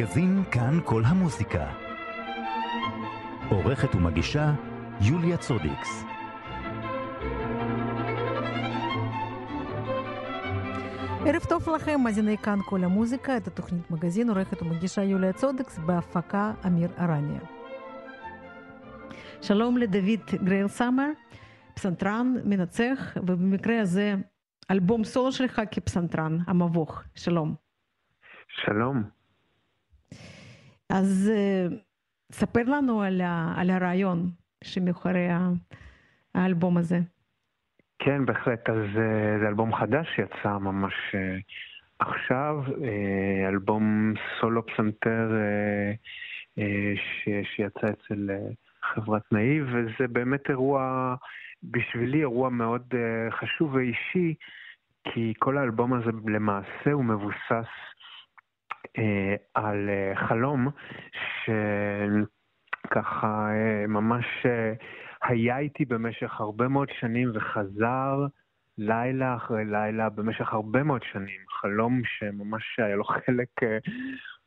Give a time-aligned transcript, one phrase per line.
[0.00, 1.72] מגזין כאן כל המוזיקה.
[3.50, 4.52] עורכת ומגישה
[5.00, 6.04] יוליה צודיקס.
[11.26, 16.52] ערב טוב לכם, מאזיני כאן כל המוזיקה, את התוכנית מגזין, עורכת ומגישה יוליה צודקס, בהפקה
[16.66, 17.40] אמיר ארניה.
[19.42, 21.10] שלום לדוד גרייל סאמר,
[21.74, 24.14] פסנתרן, מנצח, ובמקרה הזה
[24.70, 27.02] אלבום סולו שלך כפסנתרן, המבוך.
[27.14, 27.54] שלום.
[28.48, 29.19] שלום.
[30.90, 31.74] אז uh,
[32.32, 34.30] ספר לנו על, ה, על הרעיון
[34.64, 35.28] שמאחורי
[36.34, 36.98] האלבום הזה.
[37.98, 38.68] כן, בהחלט.
[38.70, 41.42] אז uh, זה אלבום חדש שיצא ממש uh,
[41.98, 42.62] עכשיו,
[43.48, 45.32] אלבום סולו פסנתר
[47.56, 48.30] שיצא אצל
[48.82, 51.14] חברת נאיב, וזה באמת אירוע,
[51.62, 52.94] בשבילי אירוע מאוד
[53.30, 54.34] חשוב ואישי,
[55.04, 57.89] כי כל האלבום הזה למעשה הוא מבוסס אה,
[59.54, 60.68] על אה, חלום
[62.86, 64.72] שככה אה, ממש אה,
[65.22, 68.26] היה איתי במשך הרבה מאוד שנים וחזר
[68.78, 71.40] לילה אחרי לילה במשך הרבה מאוד שנים.
[71.60, 73.78] חלום שממש היה לו חלק אה,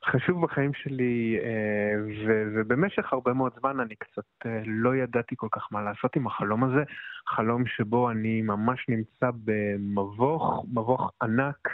[0.06, 1.94] חשוב בחיים שלי, אה,
[2.28, 6.28] ו- ובמשך הרבה מאוד זמן אני קצת אה, לא ידעתי כל כך מה לעשות עם
[6.28, 6.84] החלום הזה.
[7.28, 11.74] חלום שבו אני ממש נמצא במבוך, מבוך ענק, אה,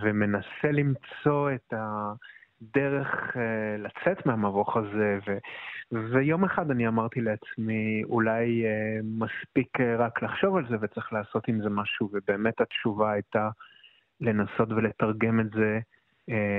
[0.00, 5.38] ומנסה למצוא את הדרך אה, לצאת מהמבוך הזה, ו,
[6.12, 11.62] ויום אחד אני אמרתי לעצמי, אולי אה, מספיק רק לחשוב על זה וצריך לעשות עם
[11.62, 13.50] זה משהו, ובאמת התשובה הייתה
[14.20, 15.78] לנסות ולתרגם את זה,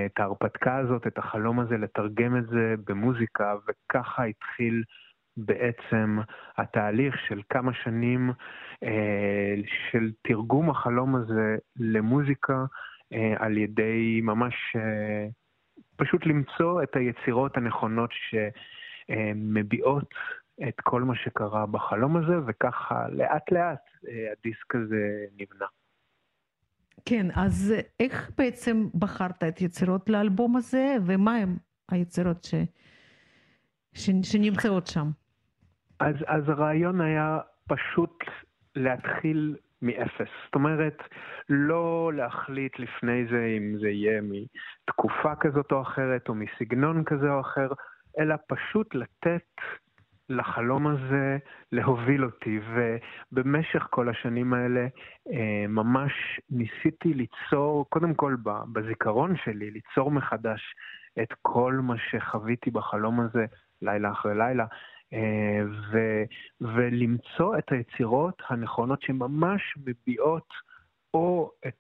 [0.05, 4.83] את ההרפתקה הזאת, את החלום הזה, לתרגם את זה במוזיקה, וככה התחיל
[5.37, 6.19] בעצם
[6.57, 8.31] התהליך של כמה שנים
[8.83, 9.55] אה,
[9.91, 12.65] של תרגום החלום הזה למוזיקה
[13.13, 15.27] אה, על ידי ממש אה,
[15.95, 18.09] פשוט למצוא את היצירות הנכונות
[19.09, 20.13] שמביעות
[20.67, 23.89] את כל מה שקרה בחלום הזה, וככה לאט לאט
[24.31, 25.65] הדיסק הזה נבנה.
[27.05, 31.57] כן, אז איך בעצם בחרת את יצירות לאלבום הזה, ומה הם
[31.91, 32.55] היצירות ש...
[33.93, 34.09] ש...
[34.23, 35.09] שנמצאות שם?
[35.99, 38.23] אז, אז הרעיון היה פשוט
[38.75, 40.27] להתחיל מאפס.
[40.45, 40.97] זאת אומרת,
[41.49, 47.39] לא להחליט לפני זה אם זה יהיה מתקופה כזאת או אחרת, או מסגנון כזה או
[47.39, 47.67] אחר,
[48.19, 49.61] אלא פשוט לתת
[50.29, 51.37] לחלום הזה
[51.71, 52.59] להוביל אותי.
[53.31, 54.87] ובמשך כל השנים האלה
[55.31, 56.11] אה, ממש
[56.49, 58.35] ניסיתי ליצור, קודם כל
[58.73, 60.75] בזיכרון שלי, ליצור מחדש
[61.21, 63.45] את כל מה שחוויתי בחלום הזה
[63.81, 64.65] לילה אחרי לילה.
[65.15, 65.61] אה,
[65.91, 65.97] ו,
[66.61, 70.47] ולמצוא את היצירות הנכונות שממש מביעות
[71.13, 71.75] או את,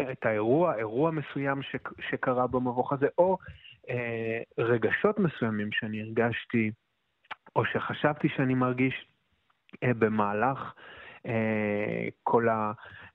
[0.00, 1.76] את האירוע, אירוע מסוים ש,
[2.10, 3.38] שקרה במבוך הזה, או
[3.88, 6.70] אה, רגשות מסוימים שאני הרגשתי,
[7.56, 9.06] או שחשבתי שאני מרגיש
[9.82, 10.74] אה, במהלך
[11.26, 12.46] אה, כל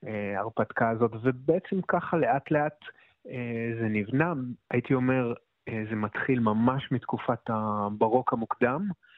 [0.04, 2.80] ההרפתקה הזאת, ובעצם ככה לאט לאט
[3.28, 4.34] אה, זה נבנה.
[4.72, 5.34] הייתי אומר,
[5.70, 9.09] אה, זה מתחיל ממש מתקופת הברוק המוקדם, אה,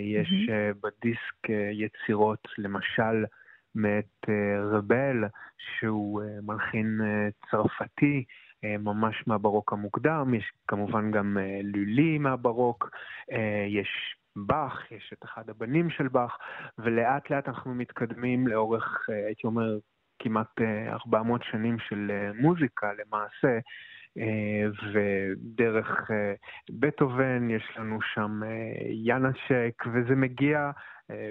[0.00, 0.74] יש mm-hmm.
[0.82, 3.24] בדיסק אה, יצירות, למשל,
[3.74, 4.28] מאת
[4.72, 5.24] רבל,
[5.58, 7.00] שהוא מלחין
[7.50, 8.24] צרפתי,
[8.64, 12.90] ממש מהברוק המוקדם, יש כמובן גם לולי מהברוק,
[13.68, 16.36] יש באך, יש את אחד הבנים של באך,
[16.78, 19.78] ולאט לאט אנחנו מתקדמים לאורך, הייתי אומר,
[20.18, 23.58] כמעט 400 שנים של מוזיקה למעשה, אה,
[24.92, 26.34] ודרך אה,
[26.70, 28.48] בטהובן יש לנו שם אה,
[28.90, 30.70] ינשק, וזה מגיע,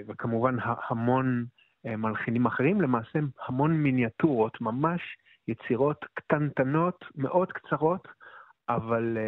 [0.08, 0.56] וכמובן
[0.88, 1.44] המון
[1.84, 5.00] מלחינים אחרים, למעשה המון מיניאטורות, ממש
[5.48, 8.08] יצירות קטנטנות, מאוד קצרות,
[8.68, 9.18] אבל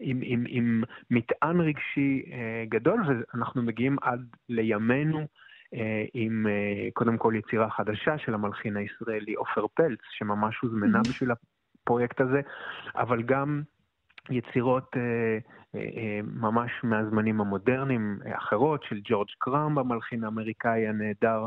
[0.00, 2.22] עם, עם, עם מטען רגשי
[2.68, 5.26] גדול, ואנחנו מגיעים עד לימינו.
[6.14, 6.46] עם
[6.92, 11.00] קודם כל יצירה חדשה של המלחין הישראלי עופר פלץ, שממש הוזמנה.
[11.00, 11.30] בשביל
[11.82, 12.40] הפרויקט הזה,
[12.96, 13.62] אבל גם
[14.30, 15.38] יצירות אה,
[15.74, 21.46] אה, אה, ממש מהזמנים המודרניים אחרות, של ג'ורג' קראם המלחין האמריקאי הנהדר,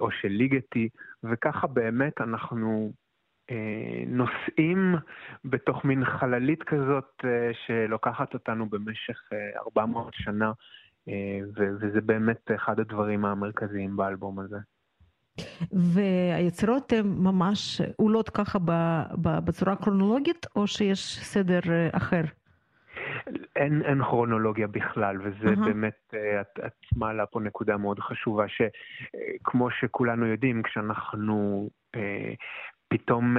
[0.00, 0.88] או של ליגטי,
[1.24, 2.92] וככה באמת אנחנו
[4.06, 4.94] נוסעים
[5.44, 7.24] בתוך מין חללית כזאת
[7.66, 10.52] שלוקחת אותנו במשך אה, 400 שנה,
[11.56, 14.58] וזה באמת אחד הדברים המרכזיים באלבום הזה.
[15.72, 18.58] והיצירות הן ממש עולות ככה
[19.44, 22.22] בצורה כרונולוגית, או שיש סדר אה, אחר?
[23.56, 25.64] אין, אין כרונולוגיה בכלל, וזה uh-huh.
[25.64, 32.32] באמת, אה, את, את מעלה פה נקודה מאוד חשובה, שכמו שכולנו יודעים, כשאנחנו אה,
[32.88, 33.36] פתאום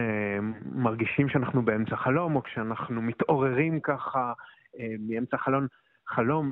[0.75, 4.33] מרגישים שאנחנו באמצע חלום, או כשאנחנו מתעוררים ככה
[4.99, 5.67] מאמצע חלום,
[6.15, 6.51] חלום,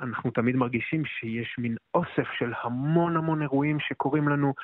[0.00, 4.54] אנחנו תמיד מרגישים שיש מין אוסף של המון המון אירועים שקורים לנו,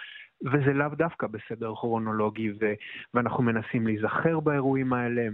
[0.44, 2.74] וזה לאו דווקא בסדר כרונולוגי, ו-
[3.14, 5.28] ואנחנו מנסים להיזכר באירועים האלה.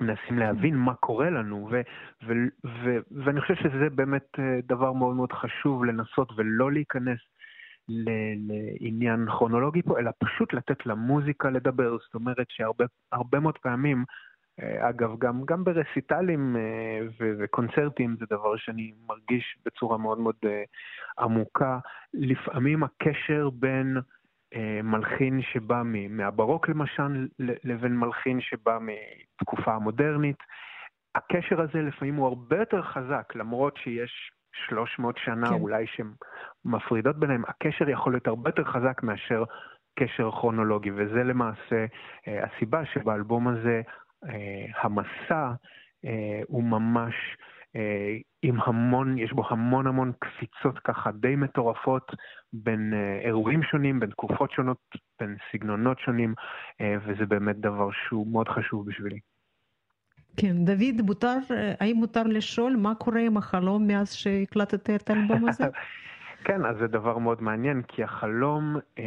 [0.00, 1.80] מנסים להבין מה קורה לנו, ו-
[2.26, 4.28] ו- ו- ואני חושב שזה באמת
[4.68, 7.18] דבר מאוד מאוד חשוב לנסות ולא להיכנס
[7.88, 11.96] לעניין כרונולוגי פה, אלא פשוט לתת למוזיקה לדבר.
[11.98, 14.04] זאת אומרת שהרבה מאוד פעמים,
[14.60, 16.56] אגב, גם, גם ברסיטלים
[17.20, 20.36] ו- וקונצרטים זה דבר שאני מרגיש בצורה מאוד מאוד
[21.18, 21.78] עמוקה.
[22.14, 23.96] לפעמים הקשר בין
[24.82, 30.36] מלחין שבא מהברוק למשל, לבין מלחין שבא מתקופה המודרנית.
[31.14, 35.54] הקשר הזה לפעמים הוא הרבה יותר חזק, למרות שיש 300 שנה כן.
[35.54, 39.44] אולי שמפרידות ביניהם, הקשר יכול להיות הרבה יותר חזק מאשר
[39.98, 41.86] קשר כרונולוגי, וזה למעשה
[42.26, 43.82] הסיבה שבאלבום הזה
[44.82, 45.52] המסע
[46.46, 47.14] הוא ממש
[48.42, 52.12] עם המון, יש בו המון המון קפיצות ככה די מטורפות
[52.52, 52.94] בין
[53.24, 54.78] אירועים שונים, בין תקופות שונות,
[55.20, 56.34] בין סגנונות שונים,
[56.82, 59.18] וזה באמת דבר שהוא מאוד חשוב בשבילי.
[60.36, 61.38] כן, דוד, מותר,
[61.80, 65.64] האם מותר לשאול מה קורה עם החלום מאז שהקלטת את האלבום הזה?
[66.44, 69.04] כן, אז זה דבר מאוד מעניין, כי החלום אה,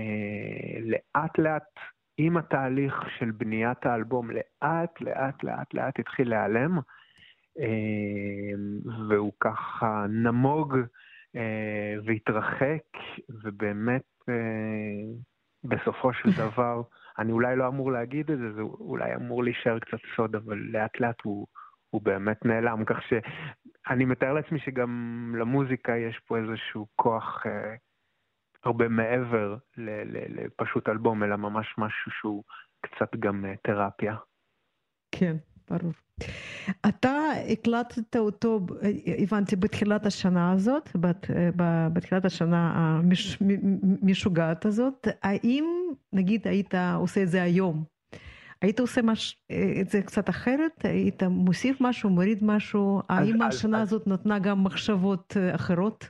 [0.82, 1.80] לאט לאט,
[2.18, 6.80] עם התהליך של בניית האלבום, לאט לאט לאט לאט התחיל להיעלם.
[9.10, 10.78] והוא ככה נמוג
[12.06, 12.84] והתרחק,
[13.30, 14.02] ובאמת
[15.64, 16.82] בסופו של דבר,
[17.20, 21.00] אני אולי לא אמור להגיד את זה, זה אולי אמור להישאר קצת סוד, אבל לאט
[21.00, 21.48] לאט הוא,
[21.90, 27.76] הוא באמת נעלם, כך שאני מתאר לעצמי שגם למוזיקה יש פה איזשהו כוח אה,
[28.64, 32.44] הרבה מעבר לפשוט אלבום, אלא ממש משהו שהוא
[32.82, 34.16] קצת גם תרפיה.
[35.12, 35.36] כן,
[35.70, 35.92] ברור.
[36.88, 37.12] אתה
[37.52, 38.60] הקלטת אותו,
[39.24, 40.90] הבנתי, בתחילת השנה הזאת,
[41.94, 43.00] בתחילת השנה
[44.04, 45.08] המשוגעת הזאת.
[45.24, 45.66] האם,
[46.14, 47.84] נגיד, היית עושה את זה היום?
[48.62, 49.46] היית עושה מש...
[49.82, 50.86] את זה קצת אחרת?
[50.86, 53.02] היית מוסיף משהו, מוריד משהו?
[53.10, 56.10] האם השנה אז, הזאת נתנה גם מחשבות אחרות?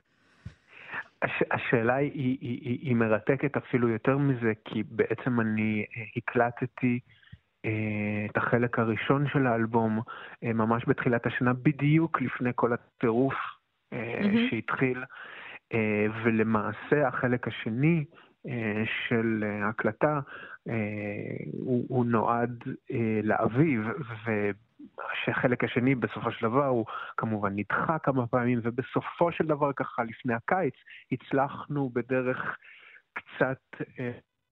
[1.21, 5.85] הש, השאלה היא, היא, היא, היא מרתקת אפילו יותר מזה, כי בעצם אני
[6.15, 6.99] הקלטתי
[8.29, 9.99] את החלק הראשון של האלבום
[10.41, 13.33] ממש בתחילת השנה, בדיוק לפני כל הטירוף
[13.93, 14.49] mm-hmm.
[14.49, 15.03] שהתחיל,
[16.23, 18.05] ולמעשה החלק השני
[19.07, 20.19] של ההקלטה
[21.53, 22.63] הוא, הוא נועד
[23.23, 23.81] לאביב,
[25.13, 26.85] ושהחלק השני בסופו של דבר הוא
[27.17, 30.73] כמובן נדחה כמה פעמים, ובסופו של דבר ככה לפני הקיץ
[31.11, 32.57] הצלחנו בדרך
[33.13, 33.59] קצת,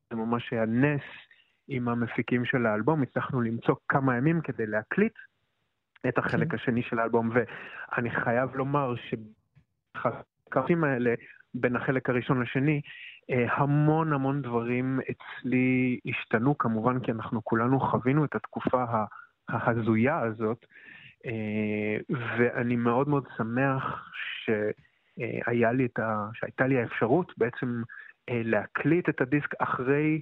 [0.09, 1.01] זה ממש היה נס,
[1.67, 5.13] עם המפיקים של האלבום, הצלחנו למצוא כמה ימים כדי להקליט
[6.07, 11.13] את החלק השני של האלבום, ואני חייב לומר שבחלקים האלה,
[11.53, 12.81] בין החלק הראשון לשני,
[13.29, 18.83] המון המון דברים אצלי השתנו, כמובן כי אנחנו כולנו חווינו את התקופה
[19.49, 20.65] ההזויה הזאת,
[22.37, 24.11] ואני מאוד מאוד שמח
[24.43, 26.27] שהיה לי את ה...
[26.33, 27.81] שהייתה לי האפשרות בעצם
[28.29, 30.21] להקליט את הדיסק אחרי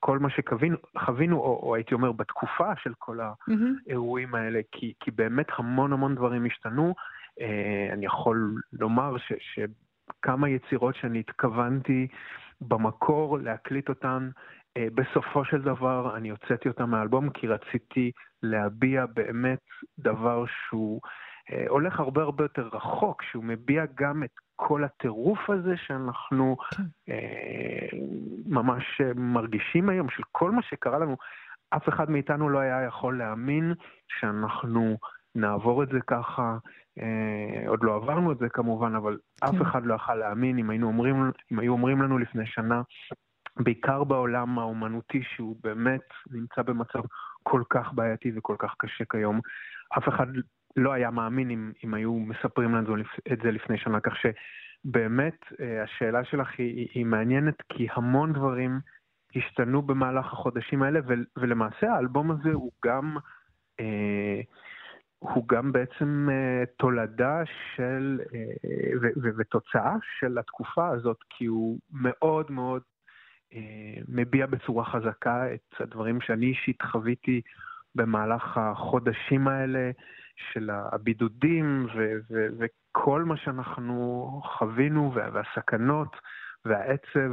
[0.00, 5.46] כל מה שחווינו, או, או הייתי אומר בתקופה של כל האירועים האלה, כי, כי באמת
[5.58, 6.94] המון המון דברים השתנו.
[7.92, 12.06] אני יכול לומר ש, שכמה יצירות שאני התכוונתי
[12.60, 14.30] במקור להקליט אותן,
[14.78, 18.10] בסופו של דבר אני הוצאתי אותן מהאלבום כי רציתי
[18.42, 19.60] להביע באמת
[19.98, 21.00] דבר שהוא
[21.68, 26.82] הולך הרבה הרבה יותר רחוק, שהוא מביע גם את כל הטירוף הזה שאנחנו כן.
[27.08, 27.98] אה,
[28.46, 31.16] ממש מרגישים היום, של כל מה שקרה לנו.
[31.70, 33.74] אף אחד מאיתנו לא היה יכול להאמין
[34.08, 34.96] שאנחנו
[35.34, 36.58] נעבור את זה ככה.
[36.98, 39.46] אה, עוד לא עברנו את זה כמובן, אבל כן.
[39.46, 42.82] אף אחד לא יכל להאמין אם, אומרים, אם היו אומרים לנו לפני שנה,
[43.56, 47.00] בעיקר בעולם האומנותי, שהוא באמת נמצא במצב
[47.42, 49.40] כל כך בעייתי וכל כך קשה כיום.
[49.98, 50.26] אף אחד
[50.76, 52.96] לא היה מאמין אם, אם היו מספרים לנו
[53.32, 58.80] את זה לפני שנה, כך שבאמת אה, השאלה שלך היא, היא מעניינת, כי המון דברים
[59.36, 63.16] השתנו במהלך החודשים האלה, ו, ולמעשה האלבום הזה הוא גם,
[63.80, 64.40] אה,
[65.18, 67.42] הוא גם בעצם אה, תולדה
[67.76, 72.82] של, אה, ו, ו, ותוצאה של התקופה הזאת, כי הוא מאוד מאוד
[74.08, 77.40] מביע בצורה חזקה את הדברים שאני אישית חוויתי
[77.94, 79.90] במהלך החודשים האלה.
[80.52, 86.16] של הבידודים ו- ו- וכל מה שאנחנו חווינו והסכנות
[86.64, 87.30] והעצב,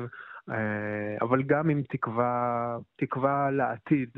[1.22, 4.10] אבל גם עם תקווה, תקווה לעתיד,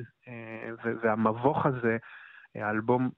[1.02, 1.98] והמבוך הזה,
[2.56, 3.10] האלבום,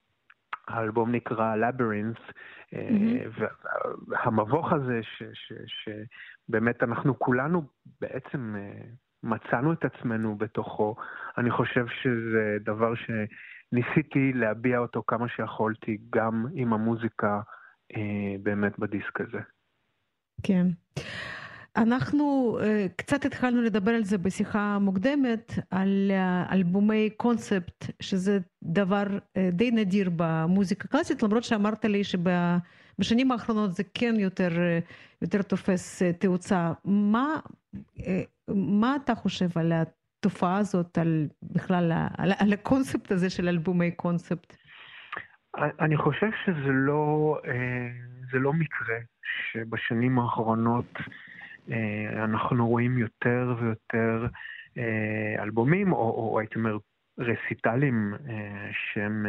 [0.68, 2.32] האלבום נקרא Labyrinth,
[2.74, 3.42] mm-hmm.
[4.08, 5.22] והמבוך הזה, ש,
[5.66, 5.88] ש,
[6.46, 7.62] שבאמת אנחנו כולנו
[8.00, 8.54] בעצם
[9.22, 10.96] מצאנו את עצמנו בתוכו,
[11.38, 17.40] אני חושב שזה דבר שניסיתי להביע אותו כמה שיכולתי, גם עם המוזיקה
[17.96, 19.40] אה, באמת בדיסק הזה.
[20.42, 20.66] כן.
[21.76, 22.64] אנחנו uh,
[22.96, 26.10] קצת התחלנו לדבר על זה בשיחה מוקדמת, על
[26.52, 29.04] אלבומי קונספט, שזה דבר
[29.52, 32.04] די נדיר במוזיקה קלאסית, למרות שאמרת לי
[32.96, 36.72] שבשנים האחרונות זה כן יותר, uh, יותר תופס uh, תאוצה.
[36.84, 37.26] מה,
[37.98, 38.02] uh,
[38.48, 44.56] מה אתה חושב על התופעה הזאת, על בכלל, על, על הקונספט הזה של אלבומי קונספט?
[45.80, 47.38] אני חושב שזה לא,
[48.32, 48.96] זה לא מקרה
[49.52, 50.98] שבשנים האחרונות
[51.70, 54.26] אה, אנחנו רואים יותר ויותר
[54.78, 56.76] אה, אלבומים, או, או הייתי אומר
[57.18, 59.26] רסיטלים, אה, שהם,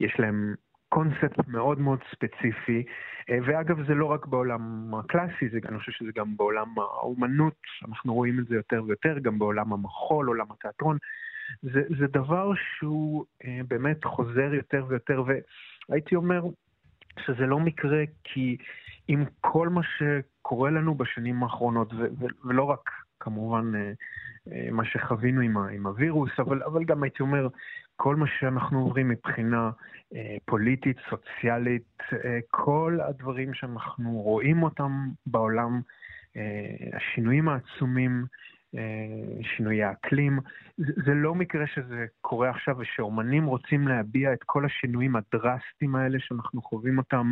[0.00, 0.54] יש להם
[0.92, 2.84] קונספט מאוד מאוד ספציפי,
[3.28, 8.38] ואגב זה לא רק בעולם הקלאסי, זה, אני חושב שזה גם בעולם האומנות, אנחנו רואים
[8.38, 10.98] את זה יותר ויותר, גם בעולם המחול, עולם התיאטרון.
[11.62, 13.24] זה, זה דבר שהוא
[13.68, 15.24] באמת חוזר יותר ויותר,
[15.88, 16.42] והייתי אומר
[17.20, 18.56] שזה לא מקרה כי
[19.08, 23.92] עם כל מה שקורה לנו בשנים האחרונות, ו- ו- ולא רק כמובן אה,
[24.52, 27.48] אה, מה שחווינו עם, ה- עם הווירוס, אבל, אבל גם הייתי אומר,
[28.02, 29.70] כל מה שאנחנו עוברים מבחינה
[30.14, 35.80] אה, פוליטית, סוציאלית, אה, כל הדברים שאנחנו רואים אותם בעולם,
[36.36, 38.24] אה, השינויים העצומים,
[38.76, 40.38] אה, שינויי האקלים.
[40.76, 46.18] זה, זה לא מקרה שזה קורה עכשיו ושאומנים רוצים להביע את כל השינויים הדרסטיים האלה
[46.20, 47.30] שאנחנו חווים אותם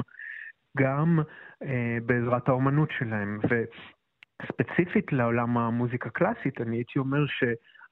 [0.79, 1.21] גם
[1.63, 3.41] אה, בעזרת האומנות שלהם.
[3.45, 7.27] וספציפית לעולם המוזיקה הקלאסית, אני הייתי אומר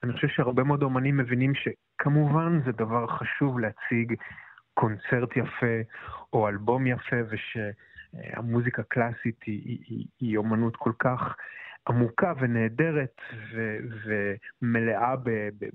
[0.01, 4.15] שאני חושב שהרבה מאוד אומנים מבינים שכמובן זה דבר חשוב להציג
[4.75, 5.77] קונצרט יפה
[6.33, 11.37] או אלבום יפה, ושהמוזיקה הקלאסית היא, היא, היא, היא אומנות כל כך
[11.89, 13.21] עמוקה ונהדרת
[13.53, 15.15] ו, ומלאה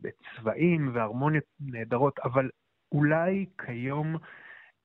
[0.01, 2.49] בצבעים והרמוניות נהדרות, אבל
[2.91, 4.15] אולי כיום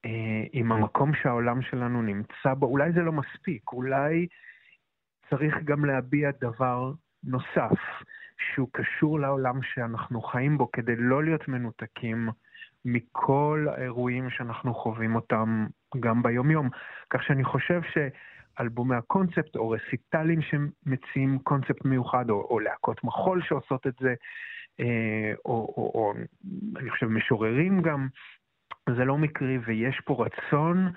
[0.04, 4.26] אה, עם המקום שהעולם שלנו נמצא בו, אולי זה לא מספיק, אולי
[5.30, 6.92] צריך גם להביע דבר
[7.24, 7.78] נוסף,
[8.40, 12.28] שהוא קשור לעולם שאנחנו חיים בו, כדי לא להיות מנותקים
[12.84, 15.66] מכל האירועים שאנחנו חווים אותם
[16.00, 16.68] גם ביומיום.
[17.10, 23.86] כך שאני חושב שאלבומי הקונספט, או רסיטלים שמציעים קונספט מיוחד, או, או להקות מחול שעושות
[23.86, 24.14] את זה,
[24.80, 26.12] אה, או, או, או
[26.76, 28.08] אני חושב משוררים גם,
[28.96, 30.92] זה לא מקרי ויש פה רצון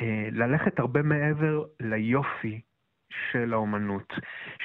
[0.00, 2.60] אה, ללכת הרבה מעבר ליופי
[3.32, 4.12] של האומנות,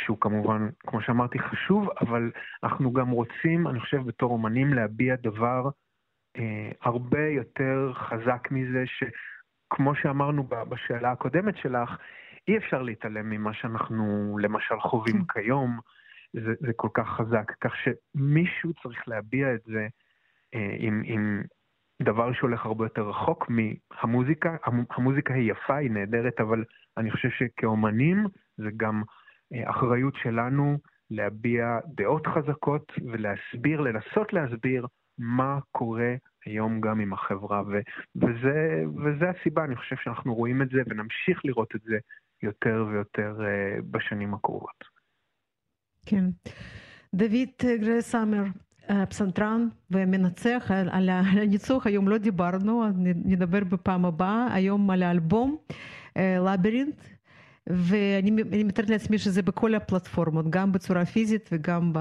[0.04, 2.32] שהוא כמובן, כמו שאמרתי, חשוב, אבל
[2.64, 5.70] אנחנו גם רוצים, אני חושב, בתור אומנים, להביע דבר
[6.38, 11.98] אה, הרבה יותר חזק מזה, שכמו שאמרנו בשאלה הקודמת שלך,
[12.48, 15.42] אי אפשר להתעלם ממה שאנחנו למשל חווים כן.
[15.42, 15.80] כיום,
[16.34, 19.88] זה, זה כל כך חזק, כך שמישהו צריך להביע את זה
[20.56, 21.44] אה, עם, עם
[22.02, 24.56] דבר שהולך הרבה יותר רחוק מהמוזיקה.
[24.90, 26.64] המוזיקה היא יפה, היא נהדרת, אבל
[26.98, 28.26] אני חושב שכאומנים
[28.58, 29.04] זה גם
[29.54, 30.78] אה, אחריות שלנו
[31.12, 34.88] להביע דעות חזקות ולהסביר, לנסות להסביר
[35.18, 36.16] מה קורה
[36.46, 37.62] היום גם עם החברה.
[37.62, 37.82] ו-
[38.16, 41.98] וזה, וזה הסיבה, אני חושב שאנחנו רואים את זה ונמשיך לראות את זה
[42.44, 44.84] יותר ויותר uh, בשנים הקרובות.
[46.06, 46.26] כן.
[47.16, 48.44] דוד גרסאמר,
[49.10, 52.84] פסנתרן ומנצח, על הניצוח היום לא דיברנו,
[53.26, 55.58] נדבר בפעם הבאה, היום על האלבום
[56.16, 57.02] לבירינט,
[57.68, 61.94] ואני מתארת לעצמי שזה בכל הפלטפורמות, גם בצורה פיזית וגם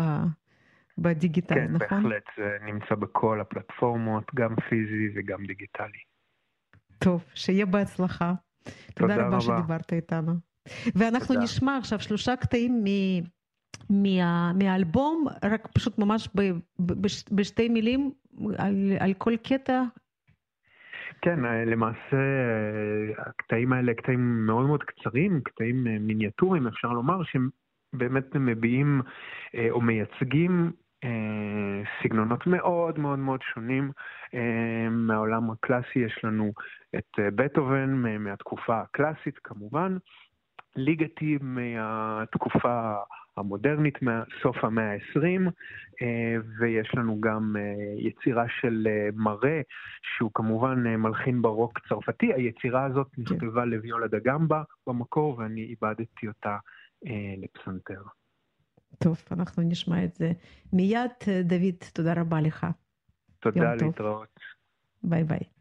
[0.99, 1.88] בדיגיטל, כן, נכון?
[1.88, 5.99] כן, בהחלט, זה נמצא בכל הפלטפורמות, גם פיזי וגם דיגיטלי.
[6.99, 8.35] טוב, שיהיה בהצלחה.
[8.95, 10.33] תודה, תודה רבה שדיברת איתנו.
[10.95, 11.40] ואנחנו תודה.
[11.40, 12.87] נשמע עכשיו שלושה קטעים מ...
[13.90, 16.40] מה, מהאלבום, רק פשוט ממש ב,
[16.78, 16.92] ב,
[17.32, 18.11] בשתי מילים
[18.58, 19.82] על, על כל קטע.
[21.23, 22.16] כן, למעשה
[23.18, 27.49] הקטעים האלה קטעים מאוד מאוד קצרים, קטעים מיניאטוריים אפשר לומר, שהם
[27.92, 29.00] באמת מביעים
[29.70, 30.73] או מייצגים
[32.02, 33.90] סגנונות מאוד מאוד מאוד שונים
[34.90, 35.99] מהעולם הקלאסי.
[35.99, 36.52] יש לנו
[36.99, 39.97] את בטהובן מהתקופה הקלאסית כמובן,
[40.76, 42.94] ליגטי מהתקופה
[43.38, 45.50] המודרנית מסוף המאה ה-20,
[46.02, 47.62] אה, ויש לנו גם אה,
[47.99, 49.61] יצירה של אה, מראה,
[50.02, 52.33] שהוא כמובן מלחין ברוק צרפתי.
[52.33, 53.23] היצירה הזאת כן.
[53.23, 56.57] נכתבה לוויולה דה גמבה במקור, ואני איבדתי אותה
[57.38, 58.02] לפסנתר.
[58.99, 60.33] טוב, אנחנו נשמע את זה
[60.73, 61.11] מיד.
[61.45, 62.66] דוד, תודה רבה לך.
[63.40, 64.40] תודה, להתראות.
[65.02, 65.57] ביי ביי.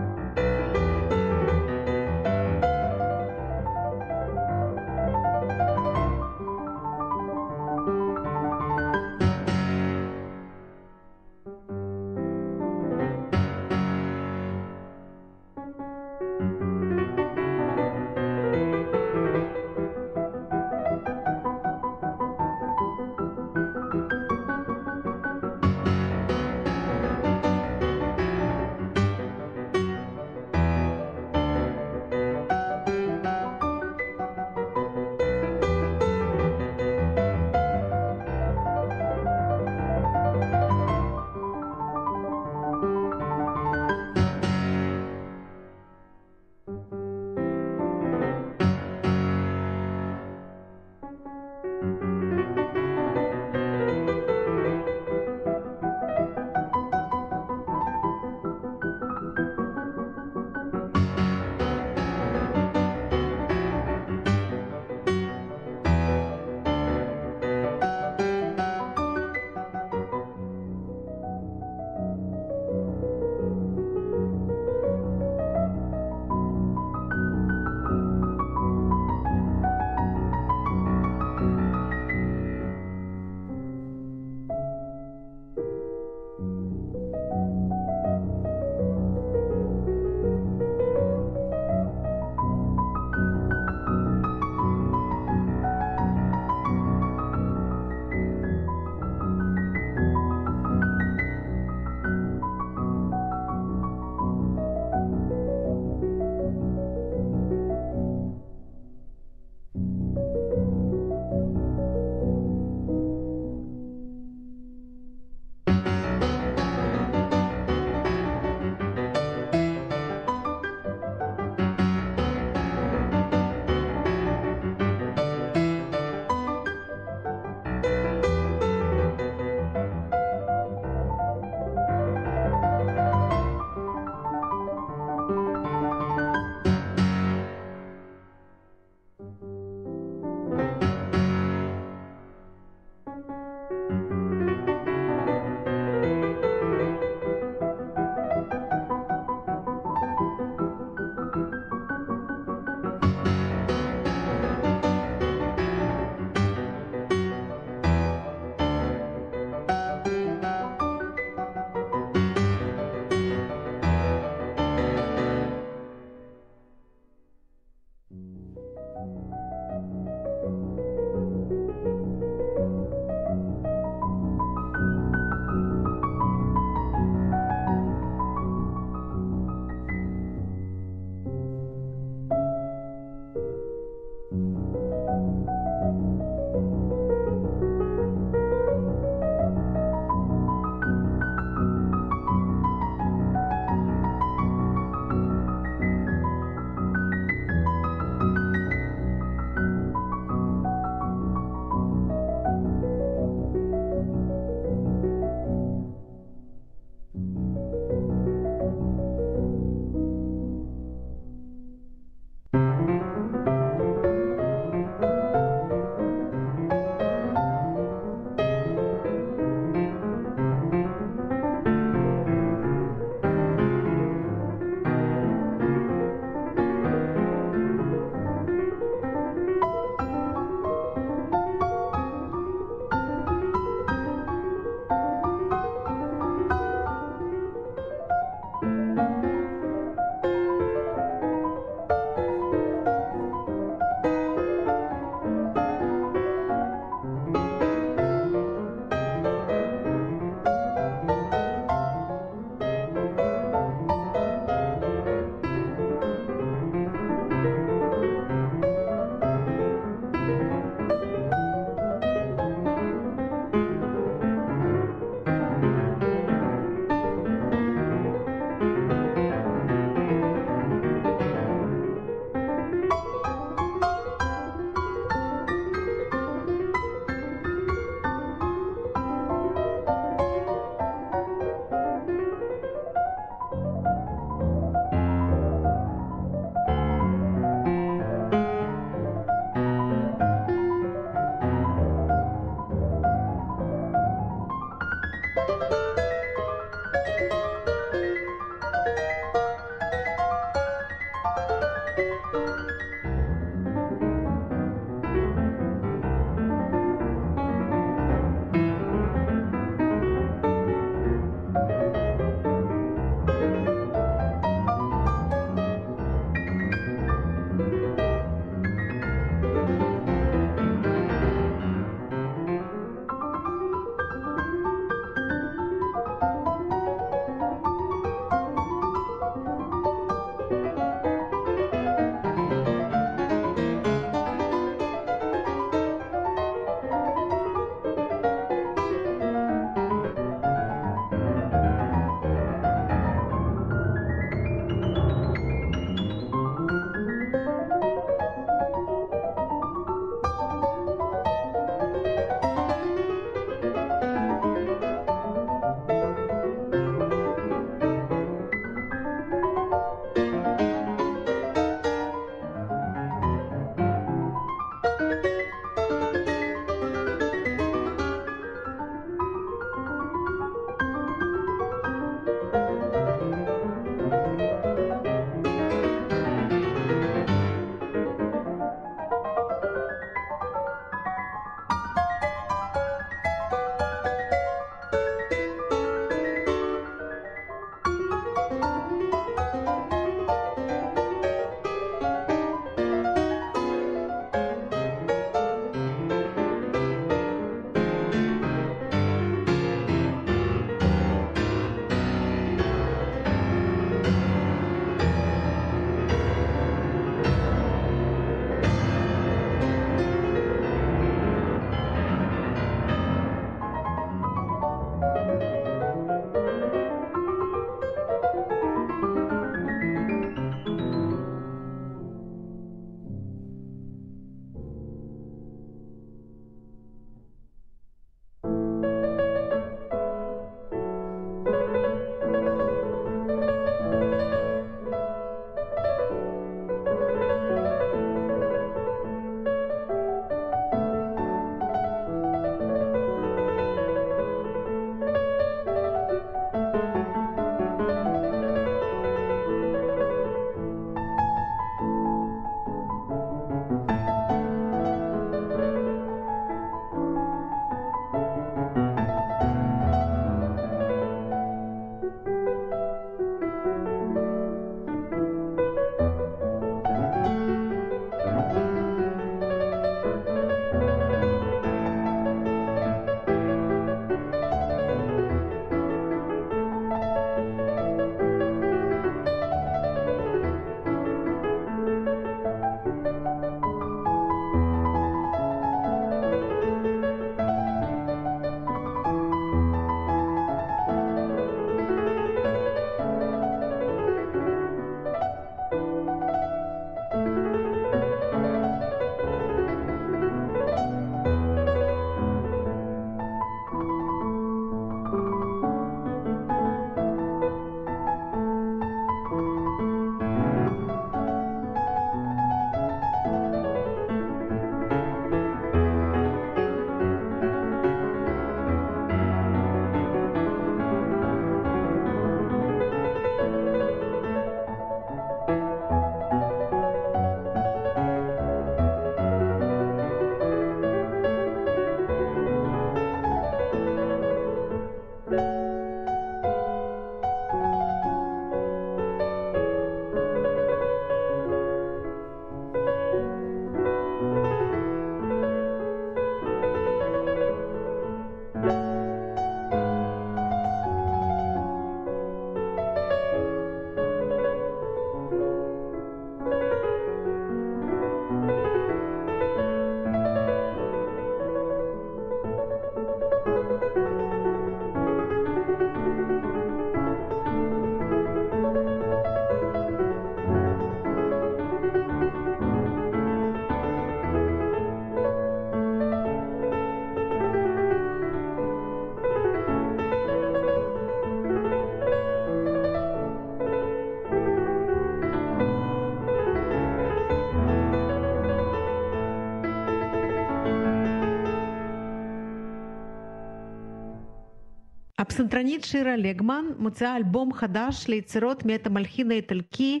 [595.36, 600.00] הפסנתרנית שירה לגמן מוציאה אלבום חדש ליצירות מאת המלחין האיטלקי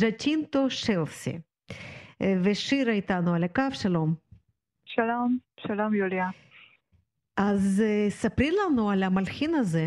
[0.00, 1.38] ג'אצ'ינטו שלסי.
[2.44, 4.14] ושירה איתנו על הקו, שלום.
[4.84, 6.28] שלום, שלום יוליה.
[7.36, 9.86] אז ספרי לנו על המלחין הזה.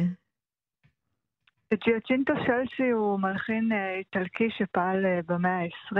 [1.73, 5.97] ג'יאצ'ינטו שלסי הוא מלחין איטלקי שפעל במאה ה-20,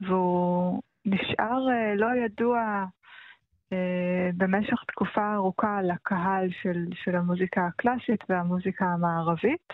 [0.00, 1.58] והוא נשאר
[1.96, 2.84] לא ידוע
[4.36, 9.72] במשך תקופה ארוכה לקהל של, של המוזיקה הקלאסית והמוזיקה המערבית.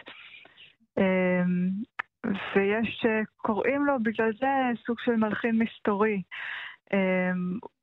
[2.57, 3.07] ויש,
[3.37, 4.47] קוראים לו בגלל זה
[4.87, 6.23] סוג של מלחין מסתורי.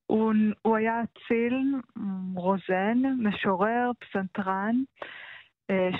[0.06, 1.76] הוא, הוא היה אציל,
[2.36, 4.76] רוזן, משורר, פסנתרן,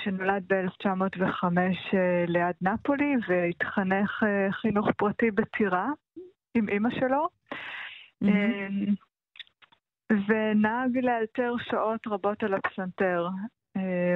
[0.04, 1.44] שנולד ב-1905
[2.26, 5.88] ליד נפולי והתחנך חינוך פרטי בטירה
[6.54, 7.28] עם אימא שלו.
[8.24, 9.13] Mm-hmm.
[10.12, 13.28] ונהג לאלתר שעות רבות על הפסנתר.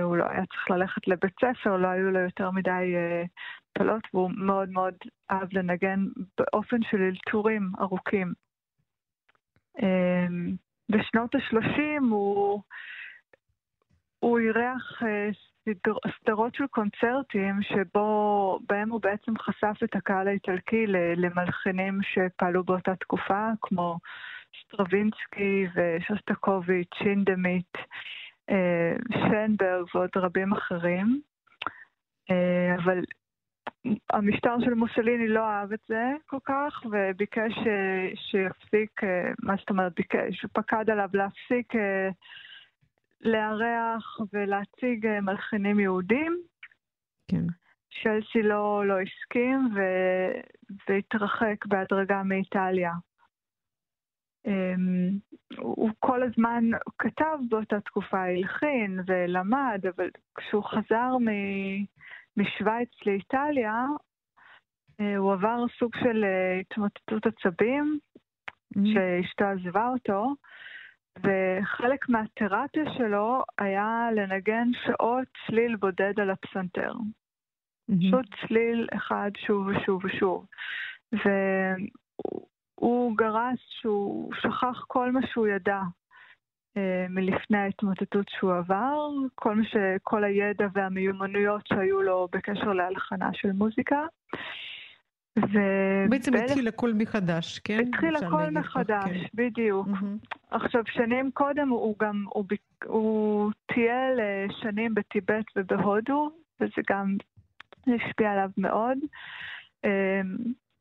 [0.03, 2.95] הוא לא היה צריך ללכת לבית ספר, לא היו לו יותר מדי
[3.73, 4.95] פלות, והוא מאוד מאוד
[5.31, 6.05] אהב לנגן
[6.39, 8.33] באופן של אלתורים ארוכים.
[10.91, 12.63] בשנות ה-30 הוא,
[14.39, 15.03] אירח
[16.21, 23.99] סדרות של קונצרטים שבהם הוא בעצם חשף את הקהל האיטלקי למלחינים שפעלו באותה תקופה, כמו
[24.65, 27.77] סטרווינסקי ושוסטקוביץ', הינדמית,
[29.11, 31.21] שנברג ועוד רבים אחרים.
[32.85, 33.01] אבל
[34.13, 37.53] המשטר של מוסוליני לא אהב את זה כל כך, וביקש
[38.15, 39.01] שיפסיק,
[39.43, 40.43] מה זאת אומרת ביקש?
[40.43, 41.73] הוא פקד עליו להפסיק
[43.21, 46.39] לארח ולהציג מלחינים יהודים.
[47.29, 47.45] כן.
[47.91, 49.81] שלסי לא, לא הסכים ו...
[50.89, 52.93] והתרחק בהדרגה מאיטליה.
[55.59, 56.65] הוא כל הזמן
[56.99, 61.17] כתב באותה תקופה, הלחין ולמד, אבל כשהוא חזר.
[62.39, 63.87] משוויץ לאיטליה,
[65.17, 66.25] הוא עבר סוג של
[66.61, 67.99] התמוטטות עצבים,
[68.77, 68.81] mm-hmm.
[68.95, 70.35] שאשתו עזבה אותו,
[71.19, 76.93] וחלק מהתרפיה שלו היה לנגן שעות צליל בודד על הפסנתר.
[77.87, 78.47] פשוט mm-hmm.
[78.47, 80.47] צליל אחד שוב ושוב ושוב.
[82.79, 85.81] והוא גרס שהוא שכח כל מה שהוא ידע
[86.77, 89.77] אה, מלפני ההתמוטטות שהוא עבר, כל, ש...
[90.03, 94.07] כל הידע והמיומנויות שהיו לו בקשר להלחנה של מוזיקה.
[95.39, 95.59] ו...
[96.11, 96.51] בעצם באלף...
[96.51, 97.79] התחיל הכל מחדש, כן?
[97.89, 99.27] התחיל הכל מחדש, כן.
[99.35, 99.87] בדיוק.
[99.87, 100.37] Mm-hmm.
[100.51, 102.45] עכשיו, שנים קודם הוא גם, הוא,
[102.85, 107.17] הוא טייל אה, שנים בטיבט ובהודו, וזה גם
[107.87, 108.99] השפיע עליו מאוד.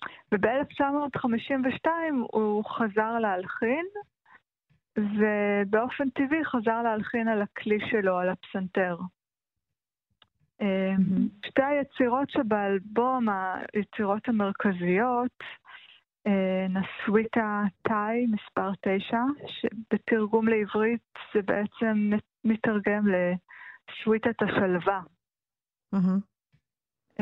[0.04, 1.88] אמ, וב-1952
[2.32, 3.86] הוא חזר להלחין,
[4.98, 8.98] ובאופן טבעי חזר להלחין על הכלי שלו, על הפסנתר.
[10.62, 11.48] Mm-hmm.
[11.48, 15.44] שתי היצירות שבאלבום, היצירות המרכזיות,
[16.28, 21.02] אה, נסוויטה טאי, מספר 9, שבתרגום לעברית
[21.34, 22.12] זה בעצם
[22.44, 25.02] מתרגם לסוויטת השלווה.
[25.96, 27.22] Mm-hmm.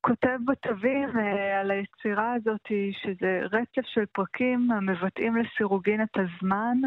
[0.00, 2.66] כותב בתווים אה, על היצירה הזאת
[3.02, 6.78] שזה רצף של פרקים המבטאים לסירוגין את הזמן,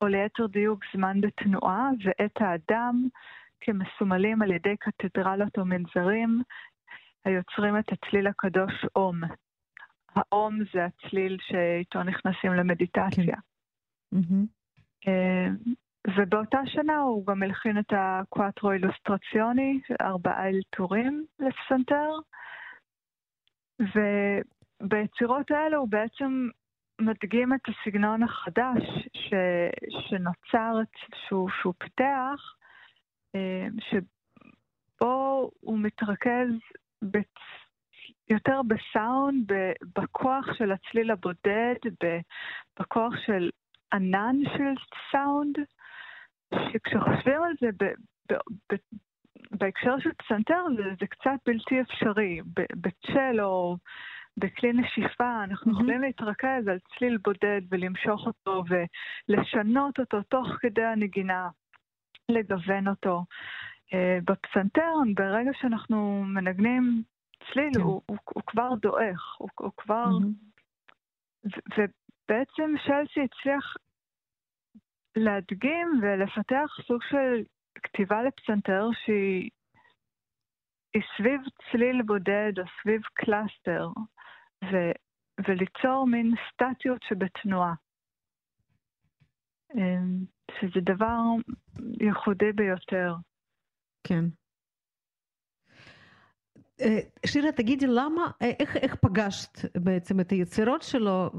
[0.00, 3.08] או ליתר דיוק זמן בתנועה, ואת האדם
[3.60, 6.42] כמסומלים על ידי קתדרלות או מנזרים
[7.24, 9.20] היוצרים את הצליל הקדוש אום.
[10.16, 13.36] האום זה הצליל שאיתו נכנסים למדיטציה.
[14.10, 14.18] כן.
[14.18, 15.70] Mm-hmm.
[16.06, 22.10] ובאותה שנה הוא גם הלחין את הקואטרו אילוסטרציוני, ארבעה אלתורים לפסנתר,
[23.80, 26.48] וביצירות האלה הוא בעצם
[27.00, 28.82] מדגים את הסגנון החדש
[29.14, 29.34] ש,
[30.08, 30.74] שנוצר,
[31.28, 32.54] שהוא, שהוא פיתח,
[33.34, 36.50] אה, שבו הוא מתרכז
[37.02, 37.34] בצ...
[38.30, 39.52] יותר בסאונד,
[39.96, 41.74] בכוח של הצליל הבודד,
[42.80, 43.50] בכוח של
[43.92, 44.74] ענן של
[45.12, 45.56] סאונד,
[46.54, 47.84] שכשחושבים על זה ב,
[48.32, 48.34] ב,
[48.72, 48.76] ב,
[49.50, 52.40] בהקשר של פסנתר זה, זה קצת בלתי אפשרי.
[52.56, 53.76] בצ'לו,
[54.36, 55.74] בכלי נשיפה, אנחנו mm-hmm.
[55.74, 61.48] יכולים להתרכז על צליל בודד ולמשוך אותו ולשנות אותו תוך כדי הנגינה,
[62.28, 63.24] לגוון אותו.
[63.86, 67.02] Uh, בפסנתר, ברגע שאנחנו מנגנים
[67.52, 67.80] צליל, כן.
[67.80, 70.04] הוא, הוא, הוא כבר דועך, הוא, הוא כבר...
[70.04, 71.50] Mm-hmm.
[71.76, 73.76] ובעצם שלסי הצליח
[75.16, 77.44] להדגים ולפתח סוג של
[77.74, 79.50] כתיבה לפסנתר שהיא
[81.16, 83.88] סביב צליל בודד או סביב cluster,
[84.64, 84.76] ו,
[85.48, 87.74] וליצור מין סטטיות שבתנועה.
[89.74, 90.24] אמ,
[90.60, 91.18] שזה דבר
[92.00, 93.14] ייחודי ביותר.
[94.06, 94.24] כן.
[96.80, 101.30] אה, שירה, תגידי למה, אה, איך, איך פגשת בעצם את היצירות שלו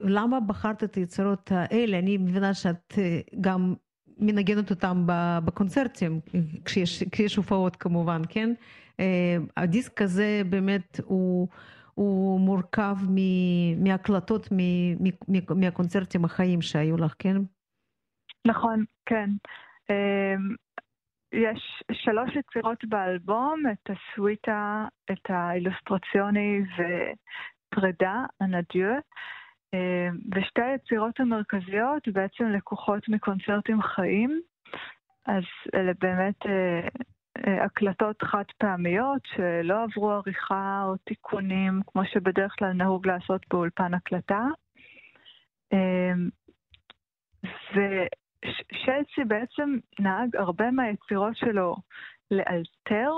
[0.00, 1.98] ולמה בחרת את היצירות האלה?
[1.98, 2.94] אני מבינה שאת
[3.40, 3.74] גם
[4.18, 5.02] מנגנת אותם
[5.44, 6.20] בקונצרטים,
[6.64, 8.52] כשיש, כשיש הופעות כמובן, כן?
[9.56, 11.48] הדיסק הזה באמת הוא,
[11.94, 12.96] הוא מורכב
[13.76, 14.48] מהקלטות
[15.56, 17.36] מהקונצרטים החיים שהיו לך, כן?
[18.46, 19.30] נכון, כן.
[21.34, 28.94] יש שלוש יצירות באלבום, את הסוויטה, את האילוסטרציוני ופרידה, אנדיו,
[30.34, 34.40] ושתי היצירות המרכזיות בעצם לקוחות מקונצרטים חיים,
[35.26, 35.44] אז
[35.74, 36.38] אלה באמת
[37.46, 44.40] הקלטות חד פעמיות שלא עברו עריכה או תיקונים, כמו שבדרך כלל נהוג לעשות באולפן הקלטה.
[48.44, 51.76] ושלסי בעצם נהג הרבה מהיצירות שלו
[52.30, 53.12] לאלתר,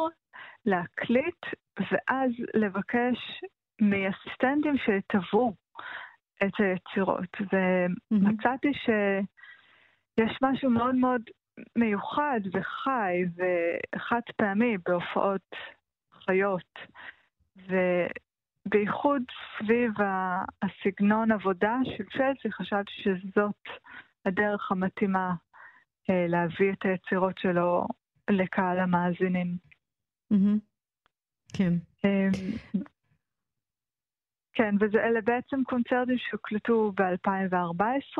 [0.66, 1.46] להקליט,
[1.78, 3.42] ואז לבקש
[3.80, 5.52] מאסיסטנטים שיתוו
[6.44, 7.36] את היצירות.
[8.10, 11.22] ומצאתי שיש משהו מאוד מאוד
[11.76, 15.54] מיוחד וחי וחד פעמי בהופעות
[16.12, 16.78] חיות.
[18.66, 19.22] ובייחוד
[19.58, 19.90] סביב
[20.62, 23.68] הסגנון עבודה של צ'לסי, חשבתי שזאת
[24.26, 25.34] הדרך המתאימה
[26.10, 27.86] אה, להביא את היצירות שלו
[28.30, 29.56] לקהל המאזינים.
[31.52, 31.72] כן.
[32.04, 32.30] אמ,
[34.52, 38.18] כן, ואלה בעצם קונצרטים שהוקלטו ב-2014,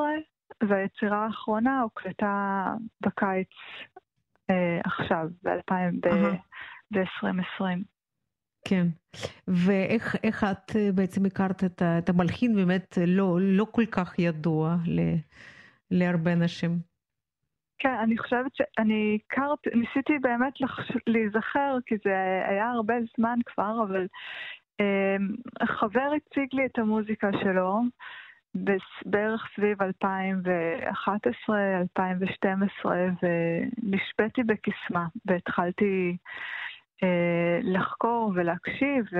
[0.68, 2.64] והיצירה האחרונה הוקלטה
[3.00, 3.48] בקיץ
[4.50, 7.64] אה, עכשיו, ב-2020.
[8.68, 8.86] כן,
[9.48, 15.00] ואיך את אה, בעצם הכרת את, את המלחין באמת לא, לא כל כך ידוע ל,
[15.90, 16.78] להרבה נשים?
[17.78, 20.90] כן, אני חושבת שאני הכרתי, ניסיתי באמת לחש...
[21.06, 24.06] להיזכר, כי זה היה הרבה זמן כבר, אבל
[24.80, 25.16] אה,
[25.66, 27.80] חבר הציג לי את המוזיקה שלו,
[29.04, 36.16] בערך סביב 2011, 2012, ונשבתי בקסמה, והתחלתי
[37.02, 39.18] אה, לחקור ולהקשיב, ו...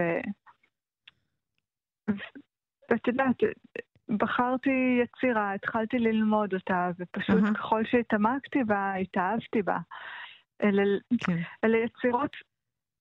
[2.91, 3.37] ואת יודעת,
[4.09, 7.55] בחרתי יצירה, התחלתי ללמוד אותה, ופשוט uh-huh.
[7.55, 9.79] ככל שהתעמקתי בה, התאהבתי בה.
[10.63, 10.83] אלה,
[11.27, 11.37] כן.
[11.65, 12.31] אלה יצירות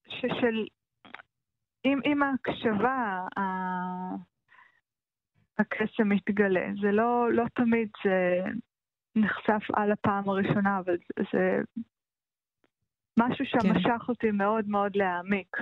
[0.07, 0.65] ש, של...
[1.83, 3.27] עם, עם ההקשבה,
[5.57, 6.65] הקסם מתגלה.
[6.81, 8.43] זה לא, לא תמיד זה
[9.15, 11.61] נחשף על הפעם הראשונה, אבל זה, זה
[13.19, 13.59] משהו כן.
[13.59, 14.09] שמשך כן.
[14.09, 15.57] אותי מאוד מאוד להעמיק.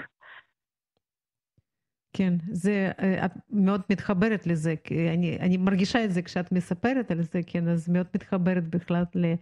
[2.14, 2.92] כן, זה,
[3.26, 7.68] את מאוד מתחברת לזה, כי אני, אני מרגישה את זה כשאת מספרת על זה, כן,
[7.68, 9.34] אז מאוד מתחברת בכלל ל,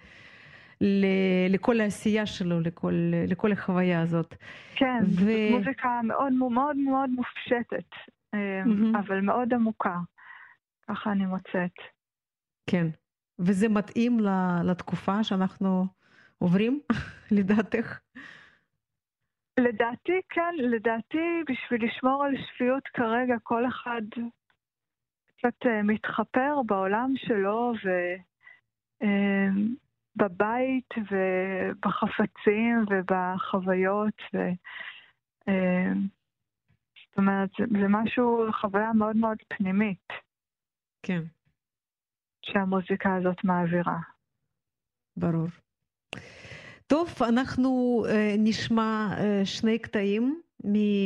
[0.82, 1.06] ל,
[1.50, 2.94] לכל העשייה שלו, לכל,
[3.28, 4.36] לכל החוויה הזאת.
[4.76, 5.16] כן, ו...
[5.16, 7.90] זאת מוזיקה מאוד מאוד מאוד מופשטת,
[8.36, 9.00] mm-hmm.
[9.00, 9.98] אבל מאוד עמוקה.
[10.88, 11.76] ככה אני מוצאת.
[12.70, 12.88] כן,
[13.40, 14.20] וזה מתאים
[14.64, 15.88] לתקופה שאנחנו
[16.38, 16.80] עוברים,
[17.38, 18.00] לדעתך?
[19.60, 24.02] לדעתי כן, לדעתי בשביל לשמור על שפיות כרגע כל אחד
[25.28, 27.74] קצת אה, מתחפר בעולם שלו
[30.16, 34.22] ובבית אה, ובחפצים ובחוויות.
[34.34, 34.38] ו...
[35.48, 35.92] אה,
[37.08, 40.08] זאת אומרת, זה משהו, חוויה מאוד מאוד פנימית.
[41.04, 41.22] כן.
[42.42, 43.98] שהמוזיקה הזאת מעבירה.
[45.18, 45.48] ברור.
[46.92, 50.42] טוב, אנחנו uh, נשמע uh, שני קטעים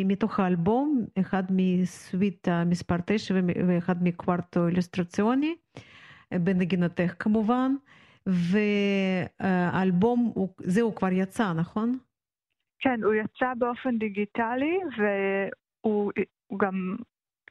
[0.06, 3.34] מתוך האלבום, אחד מסוויטה מספר 9
[3.68, 5.56] ואחד מקוורטו אילוסטרציוני,
[6.34, 7.72] בנגינתך כמובן,
[9.40, 11.98] והאלבום, זהו כבר יצא, נכון?
[12.80, 16.12] כן, הוא יצא באופן דיגיטלי והוא
[16.58, 16.96] גם,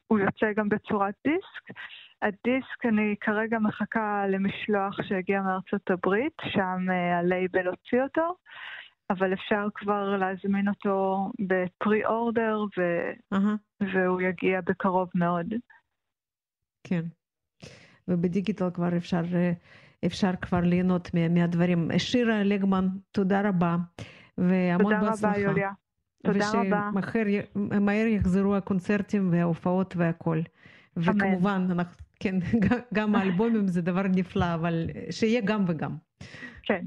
[0.07, 1.79] הוא יוצא גם בצורת דיסק.
[2.25, 8.35] הדיסק, אני כרגע מחכה למשלוח שהגיע מארצות הברית, שם אה, הלייבל הוציא אותו,
[9.11, 12.81] אבל אפשר כבר להזמין אותו בפרי אורדר, ו...
[13.35, 13.85] uh-huh.
[13.95, 15.47] והוא יגיע בקרוב מאוד.
[16.85, 17.03] כן,
[18.09, 19.53] ובדיגיטל כבר אפשר, אה,
[20.07, 21.89] אפשר כבר ליהנות מהדברים.
[21.99, 23.77] שירה לגמן, תודה רבה,
[24.39, 25.16] והמון בהצלחה.
[25.16, 25.70] תודה רבה, יוליה.
[26.27, 26.91] תודה רבה.
[26.95, 30.41] ושמהר יחזרו הקונצרטים וההופעות והכל.
[30.97, 32.37] וכמובן, אנחנו כן,
[32.95, 35.97] גם האלבומים זה דבר נפלא, אבל שיהיה גם וגם.
[36.62, 36.85] כן.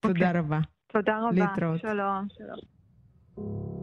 [0.00, 0.40] תודה אוקיי.
[0.40, 0.60] רבה.
[0.86, 1.30] תודה רבה.
[1.44, 1.80] להתראות.
[1.80, 3.81] שלום, שלום.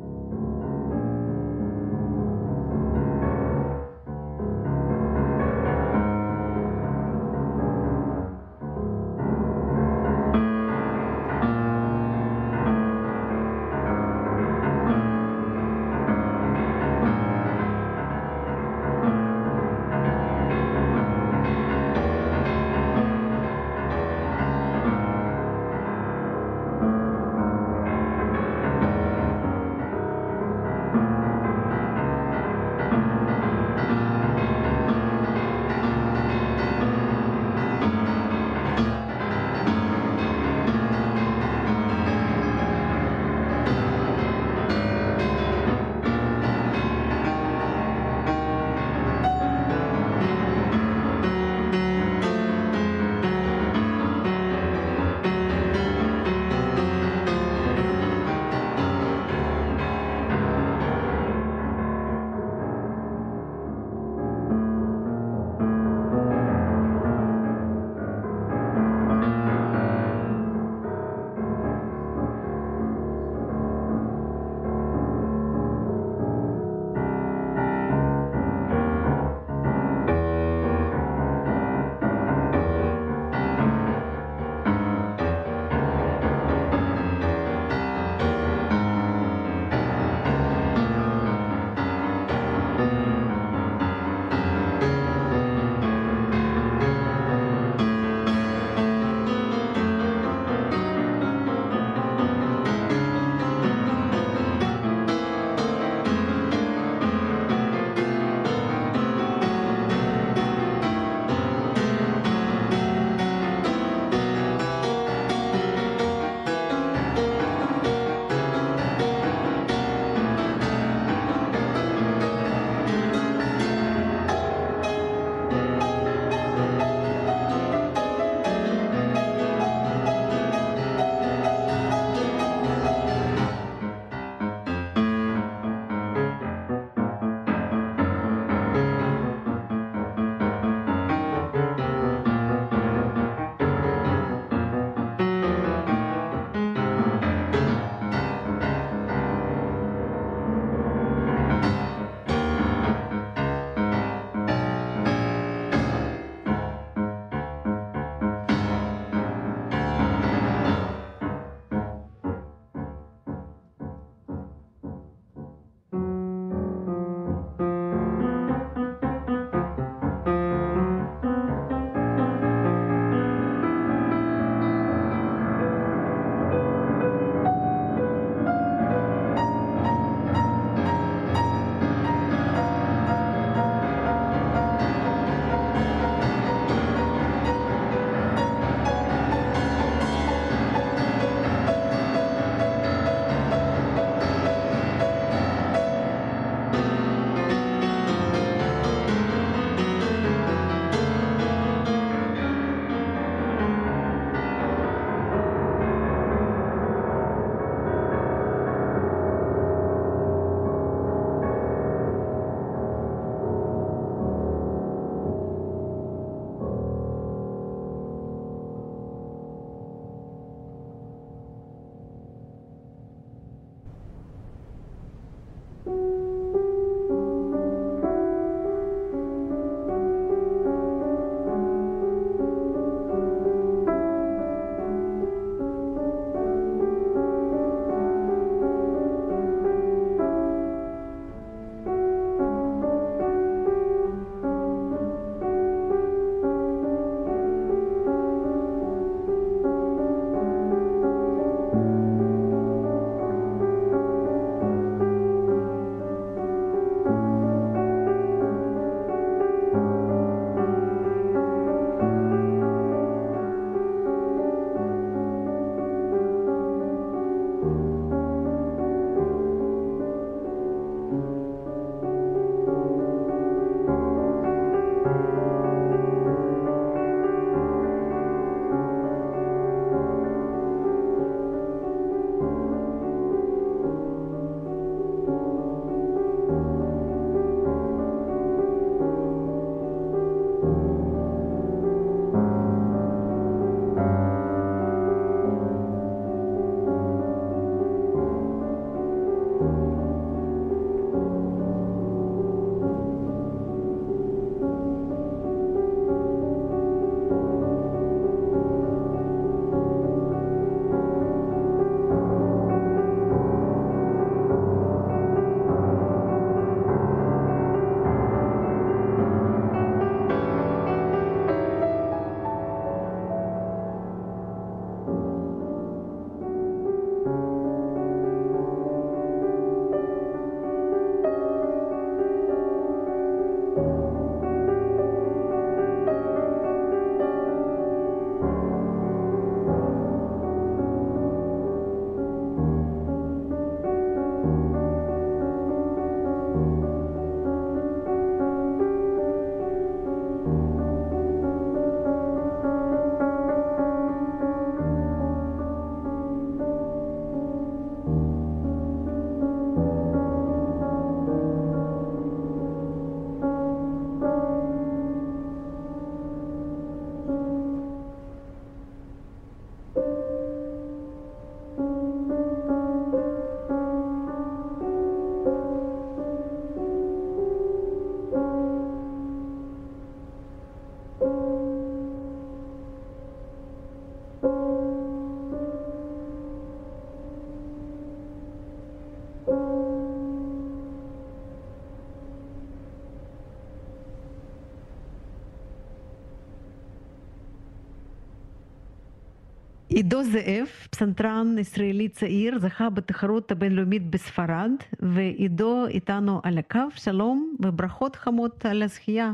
[399.99, 408.15] עידו זאב, פסנתרן ישראלי צעיר, זכה בתחרות הבינלאומית בספרד, ועידו איתנו על הקו, שלום וברכות
[408.15, 409.31] חמות על הזכייה.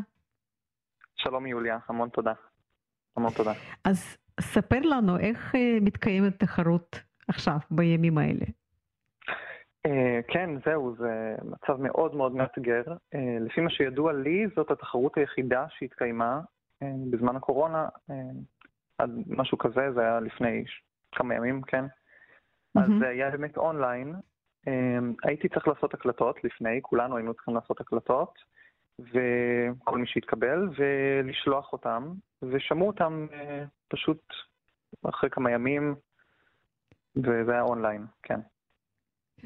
[1.15, 2.33] שלום יוליה, המון תודה.
[3.17, 3.51] המון תודה.
[3.83, 6.95] אז ספר לנו איך אה, מתקיימת תחרות
[7.27, 8.45] עכשיו, בימים האלה.
[9.85, 12.83] אה, כן, זהו, זה מצב מאוד מאוד מאתגר.
[13.15, 16.41] אה, לפי מה שידוע לי, זאת התחרות היחידה שהתקיימה
[17.11, 17.87] בזמן הקורונה.
[18.97, 20.63] עד משהו כזה, זה היה לפני
[21.11, 21.85] כמה ימים, כן?
[22.75, 24.15] אז זה היה באמת אונליין.
[25.23, 28.39] הייתי צריך לעשות הקלטות לפני, כולנו היינו צריכים לעשות הקלטות.
[28.99, 34.21] וכל מי שהתקבל, ולשלוח אותם, ושמעו אותם אה, פשוט
[35.09, 35.95] אחרי כמה ימים,
[37.15, 38.39] וזה היה אונליין, כן.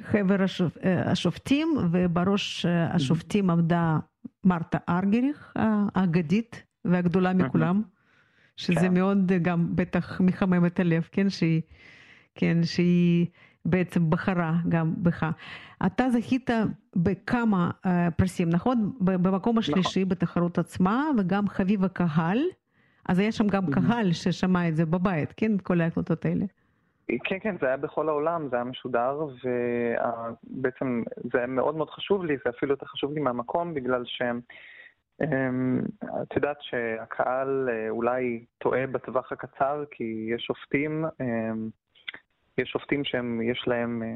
[0.02, 0.78] חבר השופ...
[0.78, 3.98] אה, השופטים, ובראש אה, השופטים עמדה
[4.44, 5.54] מרתה ארגריך,
[5.96, 7.82] האגדית והגדולה מכולם,
[8.60, 8.94] שזה כן.
[8.94, 11.62] מאוד גם בטח מחמם את הלב, כן, שהיא,
[12.36, 13.28] כן, שהיא
[13.66, 15.26] בעצם בחרה גם בך.
[15.86, 16.50] אתה זכית
[16.96, 18.92] בכמה uh, פרסים, נכון?
[19.00, 19.58] במקום נכון.
[19.58, 20.10] השלישי נכון.
[20.10, 22.40] בתחרות עצמה, וגם חביב הקהל.
[23.10, 23.90] אז היה שם גם mm-hmm.
[23.90, 25.58] קהל ששמע את זה בבית, כן?
[25.64, 26.46] כל ההקלטות האלה.
[27.24, 31.04] כן, כן, זה היה בכל העולם, זה היה משודר, ובעצם
[31.34, 34.42] זה היה מאוד מאוד חשוב לי, זה אפילו יותר חשוב לי מהמקום, בגלל שהם...
[35.24, 35.82] אמ,
[36.22, 41.70] את יודעת שהקהל אה, אולי טועה בטווח הקצר, כי יש שופטים אמ,
[42.58, 44.16] יש שופטים שיש להם אה,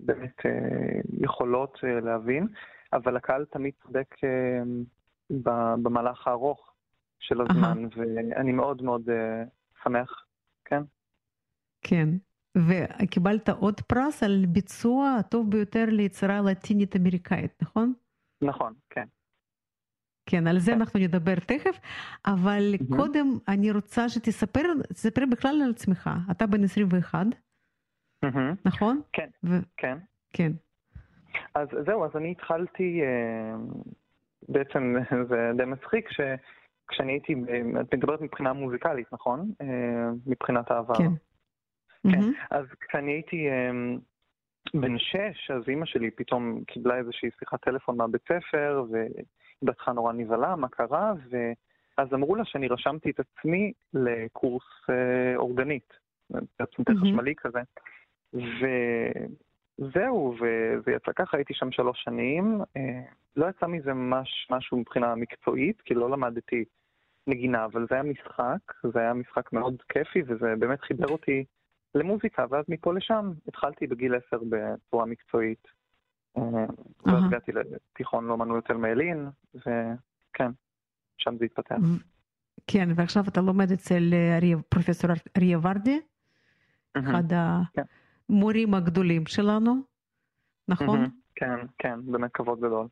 [0.00, 2.46] באמת אה, יכולות להבין,
[2.92, 4.14] אבל הקהל תמיד צודק
[5.82, 6.74] במהלך הארוך
[7.20, 7.98] של הזמן, Aha.
[7.98, 9.02] ואני מאוד מאוד
[9.82, 10.24] שמח,
[10.64, 10.82] כן.
[11.82, 12.08] כן.
[12.56, 17.92] וקיבלת עוד פרס על ביצוע הטוב ביותר ליצירה לטינית אמריקאית, נכון?
[18.42, 19.06] נכון, כן.
[20.30, 20.72] כן, על זה.
[20.72, 21.80] אנחנו נדבר תכף,
[22.26, 22.96] אבל mm-hmm.
[22.96, 26.10] קודם אני רוצה שתספר, תספר בכלל על עצמך.
[26.30, 27.26] אתה בן 21,
[28.64, 29.00] נכון?
[29.12, 29.28] כן,
[29.76, 29.98] כן.
[30.32, 30.52] כן.
[31.54, 33.56] אז זהו, אז אני התחלתי, אה,
[34.48, 34.94] בעצם
[35.30, 36.08] זה די מצחיק,
[36.88, 37.34] כשאני הייתי,
[37.80, 39.52] את מדברת מבחינה מוזיקלית, נכון?
[39.60, 40.94] אה, מבחינת העבר.
[40.94, 41.12] כן.
[42.10, 42.20] כן,
[42.50, 43.70] אז כשאני הייתי אה,
[44.74, 49.24] בן שש, אז אימא שלי פתאום קיבלה איזושהי שיחת טלפון מהבית ספר, והיא
[49.62, 51.12] בטחה נורא נבהלה, מה קרה,
[51.98, 54.86] ואז אמרו לה שאני רשמתי את עצמי לקורס
[55.36, 55.92] אורגנית,
[56.56, 57.60] פסנתר חשמלי כזה.
[59.78, 62.60] וזהו, וזה יצא ככה, הייתי שם שלוש שנים.
[62.76, 63.00] אה,
[63.36, 66.64] לא יצא מזה ממש משהו מבחינה מקצועית, כי לא למדתי
[67.26, 71.44] נגינה, אבל זה היה משחק, זה היה משחק מאוד כיפי, וזה באמת חיבר אותי
[71.94, 75.77] למוזיקה, ואז מפה לשם התחלתי בגיל עשר בצורה מקצועית.
[77.06, 80.50] ואז הגעתי לתיכון לאומנות תל מאלין, וכן,
[81.18, 81.76] שם זה התפתח.
[82.66, 86.00] כן, ועכשיו אתה לומד אצל אה, פרופסור אריה ורדי,
[86.98, 87.22] אחד
[87.74, 87.82] כן.
[88.28, 89.74] המורים הגדולים שלנו,
[90.68, 91.06] נכון?
[91.34, 92.86] כן, כן, באמת כבוד גדול.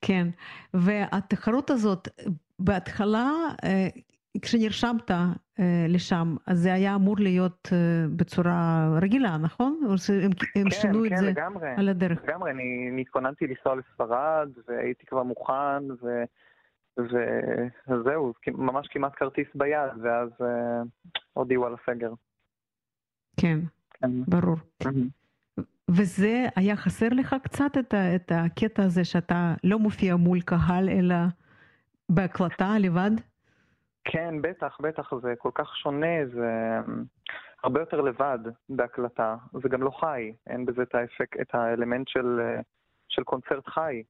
[0.00, 0.28] כן,
[0.74, 2.08] והתחרות הזאת,
[2.58, 3.30] בהתחלה,
[3.64, 3.88] אה,
[4.42, 9.80] כשנרשמת אה, לשם, אז זה היה אמור להיות אה, בצורה רגילה, נכון?
[9.88, 12.24] או שהם כן, שינו כן, את זה לגמרי, על הדרך?
[12.24, 16.24] לגמרי, אני התכוננתי לנסוע לספרד, והייתי כבר מוכן, ו...
[17.88, 20.28] וזהו, ממש כמעט כרטיס ביד, ואז
[21.32, 22.12] הודיעו על הסגר.
[23.36, 23.58] כן.
[23.90, 24.10] כן.
[24.28, 24.56] ברור.
[25.90, 30.88] וזה היה חסר לך קצת את, ה, את הקטע הזה שאתה לא מופיע מול קהל
[30.88, 31.16] אלא
[32.08, 33.10] בהקלטה לבד?
[34.04, 37.04] כן, בטח, בטח, זה כל כך שונה, זה אמ,
[37.64, 38.38] הרבה יותר לבד
[38.68, 42.40] בהקלטה, זה גם לא חי, אין בזה את האפקט, את האלמנט של,
[43.08, 44.02] של קונצרט חי.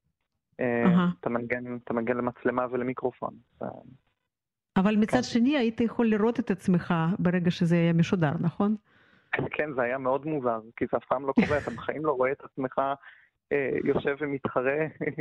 [0.53, 1.19] Uh-huh.
[1.19, 3.33] אתה, מנגן, אתה מנגן למצלמה ולמיקרופון.
[4.77, 5.23] אבל מצד כן.
[5.23, 8.75] שני היית יכול לראות את עצמך ברגע שזה היה משודר, נכון?
[9.51, 12.31] כן, זה היה מאוד מוזר, כי זה אף פעם לא קורה, אתה בחיים לא רואה
[12.31, 12.79] את עצמך
[13.51, 14.77] אה, יושב ומתחרה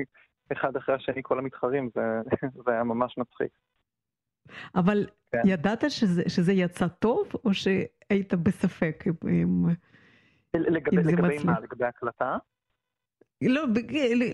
[0.52, 2.00] אחד אחרי השני, כל המתחרים, זה,
[2.64, 3.50] זה היה ממש מצחיק.
[4.74, 5.40] אבל כן.
[5.44, 9.64] ידעת שזה, שזה יצא טוב, או שהיית בספק אם,
[10.54, 11.44] לגבי, אם זה לגבי מצליח?
[11.44, 11.60] מה?
[11.60, 12.36] לגבי הקלטה?
[13.42, 13.62] לא,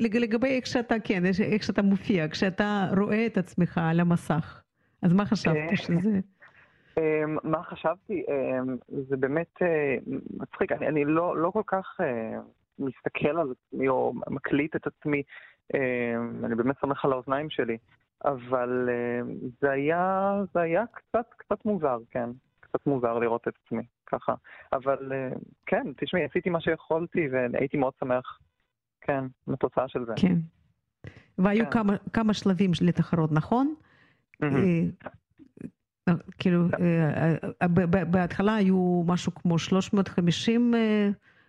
[0.00, 4.62] לגבי איך שאתה, כן, איך שאתה מופיע, כשאתה רואה את עצמך על המסך,
[5.02, 6.20] אז מה חשבת אה, שזה?
[6.98, 8.24] אמ, מה חשבתי?
[8.28, 9.96] אמ, זה באמת אה,
[10.36, 12.40] מצחיק, אני, אני לא, לא כל כך אה,
[12.78, 15.22] מסתכל על עצמי או מקליט את עצמי,
[15.74, 17.78] אמ, אני באמת סומך על האוזניים שלי,
[18.24, 18.88] אבל
[19.60, 24.34] זה היה, זה היה קצת, קצת מוזר, כן, קצת מוזר לראות את עצמי ככה,
[24.72, 25.12] אבל
[25.66, 28.38] כן, תשמעי, עשיתי מה שיכולתי והייתי מאוד שמח,
[29.00, 30.12] כן, לתוצאה של זה.
[30.16, 30.34] כן.
[31.38, 31.70] והיו כן.
[31.70, 33.74] כמה, כמה שלבים לתחרות, נכון?
[34.42, 35.08] Mm-hmm.
[36.38, 36.64] כאילו,
[38.10, 40.74] בהתחלה היו משהו כמו 350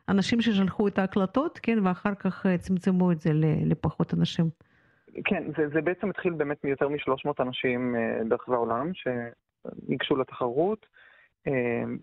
[0.09, 3.30] אנשים ששלחו את ההקלטות, כן, ואחר כך צמצמו את זה
[3.65, 4.49] לפחות אנשים.
[5.26, 7.95] כן, זה, זה בעצם התחיל באמת מיותר מ-300 אנשים
[8.28, 10.86] ברחבי העולם שניגשו לתחרות.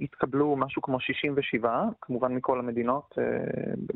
[0.01, 3.15] התקבלו משהו כמו 67, כמובן מכל המדינות,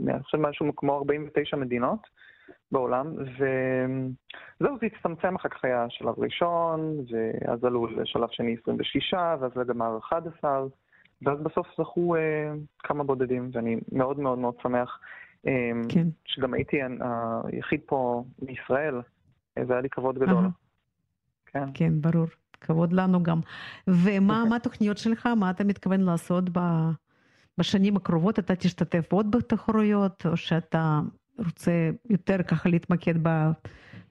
[0.09, 2.01] אני חושב משהו כמו 49 מדינות.
[2.73, 9.57] בעולם, וזהו, זה הצטמצם, אחר כך היה שלב ראשון, ואז עלו לשלב שני 26, ואז
[9.57, 10.67] לגמר 11,
[11.23, 15.09] ואז בסוף זכו אה, כמה בודדים, ואני מאוד מאוד מאוד שמח אה,
[15.88, 16.09] כן.
[16.24, 16.76] שגם הייתי
[17.45, 18.95] היחיד פה מישראל,
[19.66, 20.45] זה היה לי כבוד גדול.
[21.47, 21.64] כן.
[21.74, 22.26] כן, ברור.
[22.61, 23.41] כבוד לנו גם.
[23.88, 24.57] ומה אוקיי.
[24.57, 25.26] התוכניות שלך?
[25.26, 26.45] מה אתה מתכוון לעשות
[27.59, 28.38] בשנים הקרובות?
[28.38, 31.01] אתה תשתתף עוד בתחרויות, או שאתה
[31.38, 33.51] רוצה יותר ככה להתמקד ב...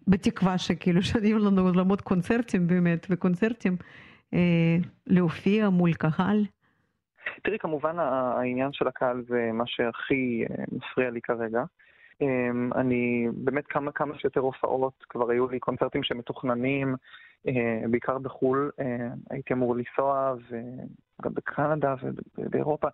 [0.07, 3.77] בתקווה שכאילו שיהיו לנו עולמות קונצרטים באמת, וקונצרטים,
[4.33, 4.77] אה,
[5.07, 6.45] להופיע מול קהל?
[7.43, 11.63] תראי, כמובן העניין של הקהל זה מה שהכי אה, מפריע לי כרגע.
[12.21, 16.95] אה, אני באמת כמה כמה שיותר הופעות, כבר היו לי קונצרטים שמתוכננים,
[17.47, 18.71] אה, בעיקר בחו"ל,
[19.29, 21.95] הייתי אמור לנסוע, וגם בקנדה
[22.37, 22.87] ובאירופה,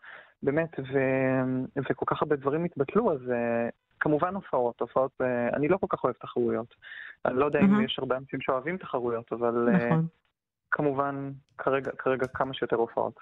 [0.43, 0.99] באמת, ו...
[1.89, 3.19] וכל כך הרבה דברים התבטלו, אז
[3.99, 6.75] כמובן הופעות, הופעות, אה, אני לא כל כך אוהב תחרויות.
[7.25, 10.07] אני לא יודע אם יש הרבה אנשים שאוהבים תחרויות, אבל אה, נכון.
[10.71, 13.19] כמובן, כרגע, כרגע כמה שיותר הופעות.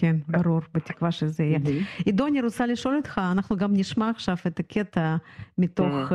[0.00, 1.58] כן, ברור, בתקווה שזה יהיה.
[2.04, 5.16] עידו, אני רוצה לשאול אותך, אנחנו גם נשמע עכשיו את הקטע
[5.58, 6.12] מתוך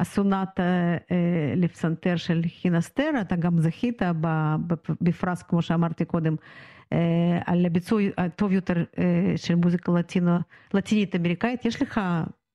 [0.00, 0.62] הסונטה
[1.10, 4.02] אה, לפסנתר של חינסטר, אתה גם זכית
[5.00, 6.36] בפרס, כמו שאמרתי קודם,
[7.44, 8.84] על הביצוע הטוב יותר
[9.36, 9.92] של מוזיקה
[10.74, 11.64] לטינית אמריקאית.
[11.64, 12.00] יש לך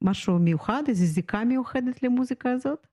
[0.02, 2.88] משהו מיוחד, איזו זיקה מיוחדת למוזיקה הזאת?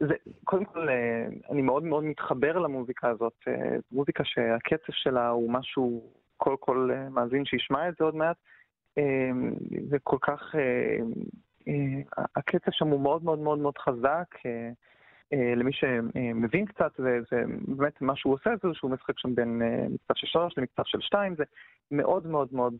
[0.00, 3.32] זה, קודם כל, אה, אני מאוד מאוד מתחבר למוזיקה הזאת.
[3.48, 8.36] אה, מוזיקה שהקצב שלה הוא משהו, כל כל אה, מאזין שישמע את זה עוד מעט,
[9.90, 10.54] זה כל כך,
[12.36, 14.34] הקצב שם הוא מאוד מאוד מאוד מאוד חזק.
[15.32, 20.14] למי שמבין קצת, זה, זה באמת מה שהוא עושה זה שהוא משחק שם בין מקצב
[20.14, 21.44] של שלוש למקצב של שתיים, זה
[21.90, 22.74] מאוד מאוד מאוד,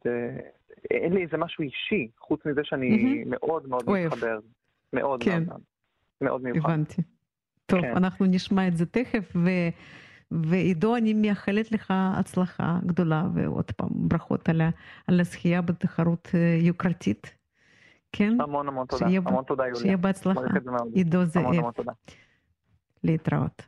[0.90, 3.28] אין לי איזה משהו אישי, חוץ מזה שאני mm-hmm.
[3.28, 3.90] מאוד מאוד.
[3.90, 4.38] מתחבר.
[4.92, 5.42] מאוד כן.
[5.46, 5.60] מאוד
[6.20, 6.70] מאוד מיוחד.
[6.70, 7.02] הבנתי.
[7.66, 7.96] טוב, כן.
[7.96, 9.48] אנחנו נשמע את זה תכף, ו...
[10.30, 14.70] ועידו, אני מייחלת לך הצלחה גדולה, ועוד פעם, ברכות על, ה...
[15.06, 16.28] על הזכייה בתחרות
[16.60, 17.34] יוקרתית.
[18.12, 18.40] כן?
[18.40, 19.80] המון המון תודה, המון תודה יוליה.
[19.80, 20.40] שיהיה בהצלחה.
[20.94, 21.42] עידו זאב.
[21.42, 21.92] המון המון תודה.
[23.04, 23.62] להתראות.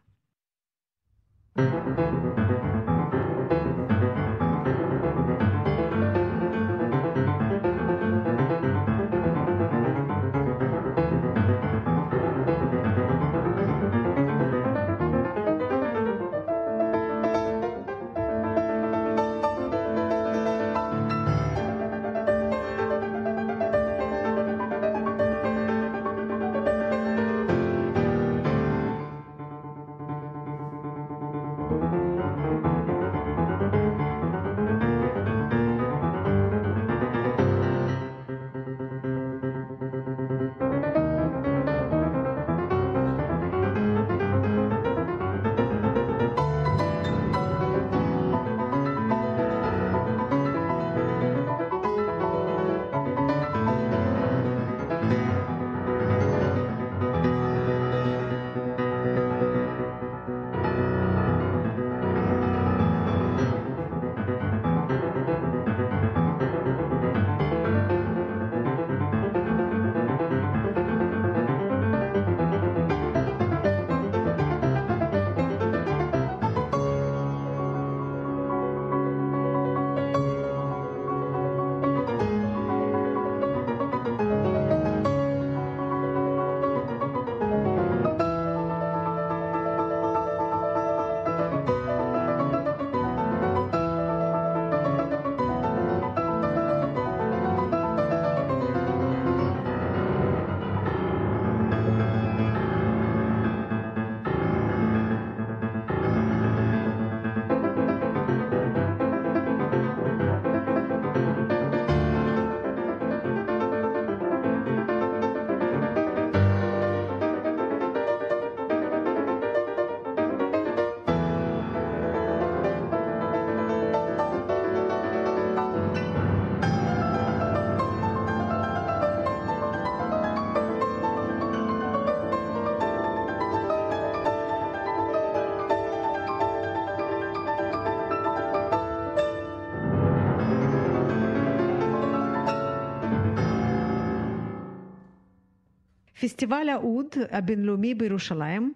[146.29, 148.73] פסטיבל האוד הבינלאומי בירושלים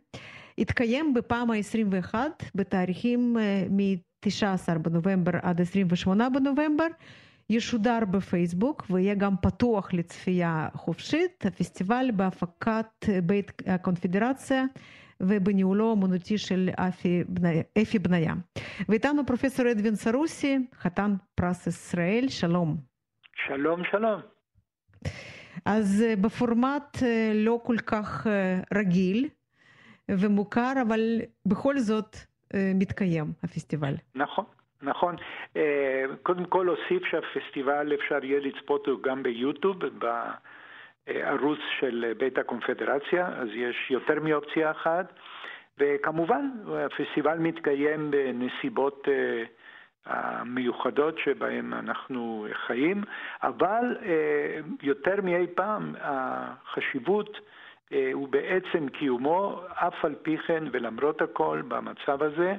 [0.59, 2.15] התקיים בפעם ה-21
[2.55, 3.37] בתאריכים
[3.71, 6.87] מ-19 בנובמבר עד 28 בנובמבר.
[7.51, 11.47] ישודר בפייסבוק ויהיה גם פתוח לצפייה חופשית.
[11.47, 12.87] הפסטיבל בהפקת
[13.23, 14.65] בית הקונפדרציה
[15.21, 16.71] ובניהולו האמנותי של
[17.83, 18.35] אפי בניה.
[18.89, 22.77] ואיתנו פרופסור אדווין סרוסי, חתן פרס ישראל, שלום.
[23.47, 24.21] שלום, שלום.
[25.65, 26.97] אז בפורמט
[27.35, 28.27] לא כל כך
[28.75, 29.29] רגיל
[30.09, 32.17] ומוכר, אבל בכל זאת
[32.75, 33.95] מתקיים הפסטיבל.
[34.15, 34.45] נכון.
[34.83, 35.17] נכון.
[36.23, 39.77] קודם כל אוסיף שהפסטיבל אפשר יהיה לצפות גם ביוטיוב,
[41.07, 45.13] בערוץ של בית הקונפדרציה, אז יש יותר מאופציה אחת.
[45.79, 46.51] וכמובן,
[46.87, 49.09] הפסטיבל מתקיים בנסיבות
[50.07, 53.03] המיוחדות שבהן אנחנו חיים,
[53.43, 53.97] אבל
[54.83, 57.39] יותר מאי פעם החשיבות
[58.13, 62.55] הוא בעצם קיומו, אף על פי כן ולמרות הכל במצב הזה.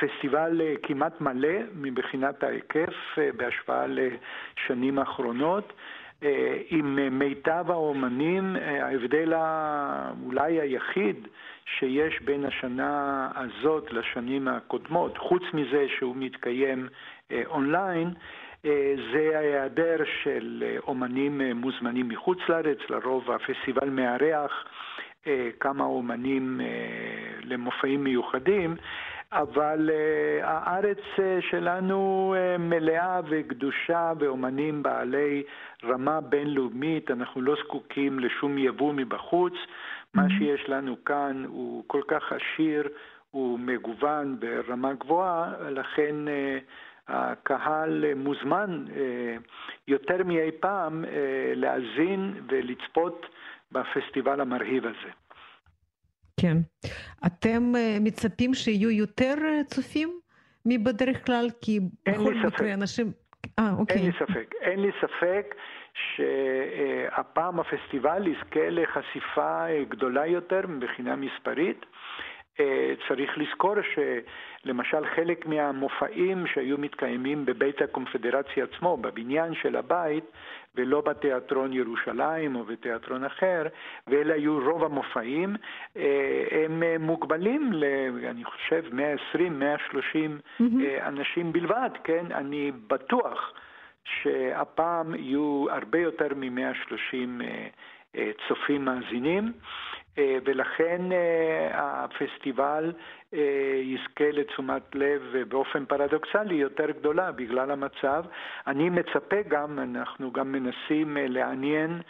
[0.00, 2.94] פסטיבל כמעט מלא מבחינת ההיקף
[3.36, 5.72] בהשוואה לשנים האחרונות,
[6.70, 9.32] עם מיטב האומנים, ההבדל
[10.26, 11.28] אולי היחיד
[11.78, 16.88] שיש בין השנה הזאת לשנים הקודמות, חוץ מזה שהוא מתקיים
[17.46, 18.10] אונליין,
[19.12, 24.64] זה ההיעדר של אומנים מוזמנים מחוץ לארץ, לרוב הפסטיבל מארח
[25.60, 26.60] כמה אומנים
[27.42, 28.76] למופעים מיוחדים.
[29.34, 31.20] אבל uh, הארץ uh,
[31.50, 35.42] שלנו uh, מלאה וגדושה באומנים בעלי
[35.84, 40.14] רמה בינלאומית, אנחנו לא זקוקים לשום יבוא מבחוץ, mm-hmm.
[40.14, 42.88] מה שיש לנו כאן הוא כל כך עשיר,
[43.30, 46.62] הוא מגוון ברמה גבוהה, לכן uh,
[47.08, 48.92] הקהל uh, מוזמן uh,
[49.88, 51.08] יותר מאי פעם uh,
[51.54, 53.26] להאזין ולצפות
[53.72, 55.23] בפסטיבל המרהיב הזה.
[56.40, 56.56] כן.
[57.26, 59.34] אתם מצפים שיהיו יותר
[59.66, 60.20] צופים
[60.66, 61.46] מבדרך כלל?
[61.60, 63.12] כי בכל מקרה אנשים...
[63.58, 63.96] אה, אוקיי.
[63.96, 64.54] אין לי ספק.
[64.60, 65.54] אין לי ספק
[65.94, 71.86] שהפעם הפסטיבל יזכה לחשיפה גדולה יותר מבחינה מספרית.
[73.08, 80.24] צריך לזכור שלמשל חלק מהמופעים שהיו מתקיימים בבית הקונפדרציה עצמו, בבניין של הבית,
[80.74, 83.66] ולא בתיאטרון ירושלים או בתיאטרון אחר,
[84.06, 85.56] ואלה היו רוב המופעים,
[86.50, 87.84] הם מוגבלים ל...
[88.30, 90.62] אני חושב 120, 130 mm-hmm.
[91.02, 92.26] אנשים בלבד, כן?
[92.32, 93.52] אני בטוח
[94.04, 97.42] שהפעם יהיו הרבה יותר מ-130
[98.48, 99.52] צופים מאזינים.
[100.44, 101.02] ולכן
[101.72, 102.92] הפסטיבל
[103.82, 108.24] יזכה לתשומת לב באופן פרדוקסלי יותר גדולה בגלל המצב.
[108.66, 112.00] אני מצפה גם, אנחנו גם מנסים לעניין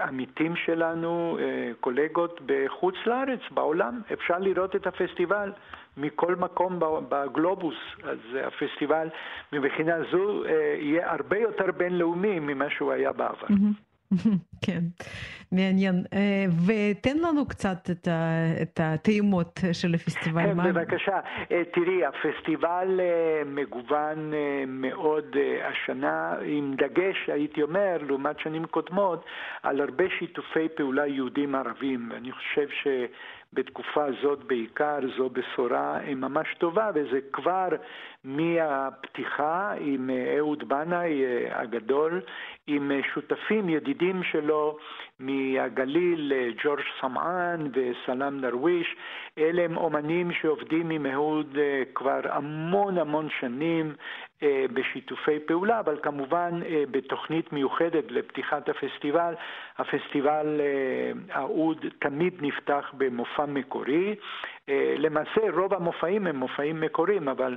[0.00, 1.38] עמיתים שלנו,
[1.80, 5.52] קולגות בחוץ לארץ, בעולם, אפשר לראות את הפסטיבל.
[5.98, 6.78] מכל מקום
[7.08, 9.08] בגלובוס, אז הפסטיבל
[9.52, 10.44] מבחינה זו
[10.78, 13.46] יהיה הרבה יותר בינלאומי ממה שהוא היה בעבר.
[13.46, 13.85] Mm-hmm.
[14.64, 14.80] כן,
[15.52, 16.04] מעניין.
[16.66, 17.90] ותן לנו קצת
[18.62, 20.52] את הטעימות של הפסטיבל.
[20.54, 21.20] בבקשה.
[21.48, 23.00] תראי, הפסטיבל
[23.46, 24.32] מגוון
[24.66, 29.24] מאוד השנה, עם דגש, הייתי אומר, לעומת שנים קודמות,
[29.62, 32.12] על הרבה שיתופי פעולה יהודים ערבים.
[32.16, 32.86] אני חושב ש...
[33.56, 37.68] בתקופה הזאת בעיקר זו בשורה ממש טובה, וזה כבר
[38.24, 42.20] מהפתיחה עם אהוד בנאי הגדול,
[42.66, 44.78] עם שותפים ידידים שלו
[45.20, 46.32] מהגליל,
[46.64, 48.96] ג'ורג' סמען וסלאם דרוויש.
[49.38, 51.58] אלה הם אומנים שעובדים עם אהוד
[51.94, 53.94] כבר המון המון שנים
[54.72, 56.60] בשיתופי פעולה, אבל כמובן
[56.90, 59.34] בתוכנית מיוחדת לפתיחת הפסטיבל.
[59.78, 60.60] הפסטיבל
[61.30, 64.14] האוד תמיד נפתח במופע מקורי.
[64.98, 67.56] למעשה רוב המופעים הם מופעים מקוריים, אבל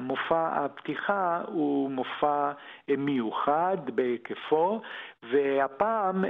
[0.00, 2.52] מופע הפתיחה הוא מופע
[2.88, 4.80] מיוחד בהיקפו,
[5.30, 6.24] והפעם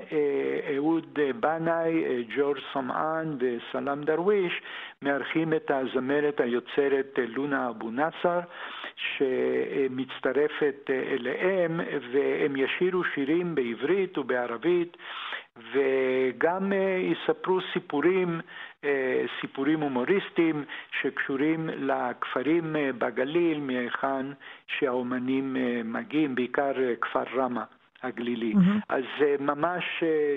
[0.75, 4.63] אהוד בנאי, ג'ורג' סמען וסלאם דרוויש
[5.03, 8.41] מארחים את הזמרת היוצרת לונה אבו נאסר,
[8.97, 11.81] שמצטרפת אליהם,
[12.13, 14.97] והם ישירו שירים בעברית ובערבית,
[15.73, 18.41] וגם יספרו סיפורים
[19.41, 20.65] סיפורים הומוריסטיים
[21.01, 24.27] שקשורים לכפרים בגליל, מהיכן
[24.67, 27.65] שהאומנים מגיעים, בעיקר כפר רמה.
[28.03, 28.53] הגלילי.
[28.53, 28.85] Mm-hmm.
[28.89, 29.05] אז
[29.41, 29.85] ממש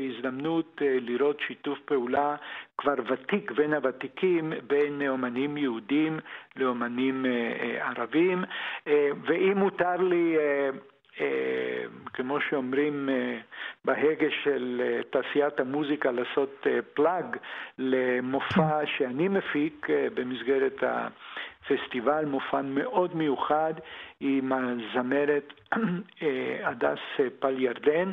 [0.10, 2.36] הזדמנות לראות שיתוף פעולה
[2.78, 6.20] כבר ותיק בין הוותיקים, בין אומנים יהודים
[6.56, 7.26] לאומנים
[7.80, 8.44] ערבים.
[9.26, 10.38] ואם מותר לי
[12.14, 13.10] כמו שאומרים
[13.86, 17.38] בהגה של תעשיית המוזיקה, לעשות פלאג
[17.78, 20.84] למופע שאני מפיק במסגרת
[21.66, 23.74] הפסטיבל, מופע מאוד מיוחד
[24.20, 25.54] עם הזמרת
[26.64, 27.00] הדס
[27.40, 28.12] פל ירדן.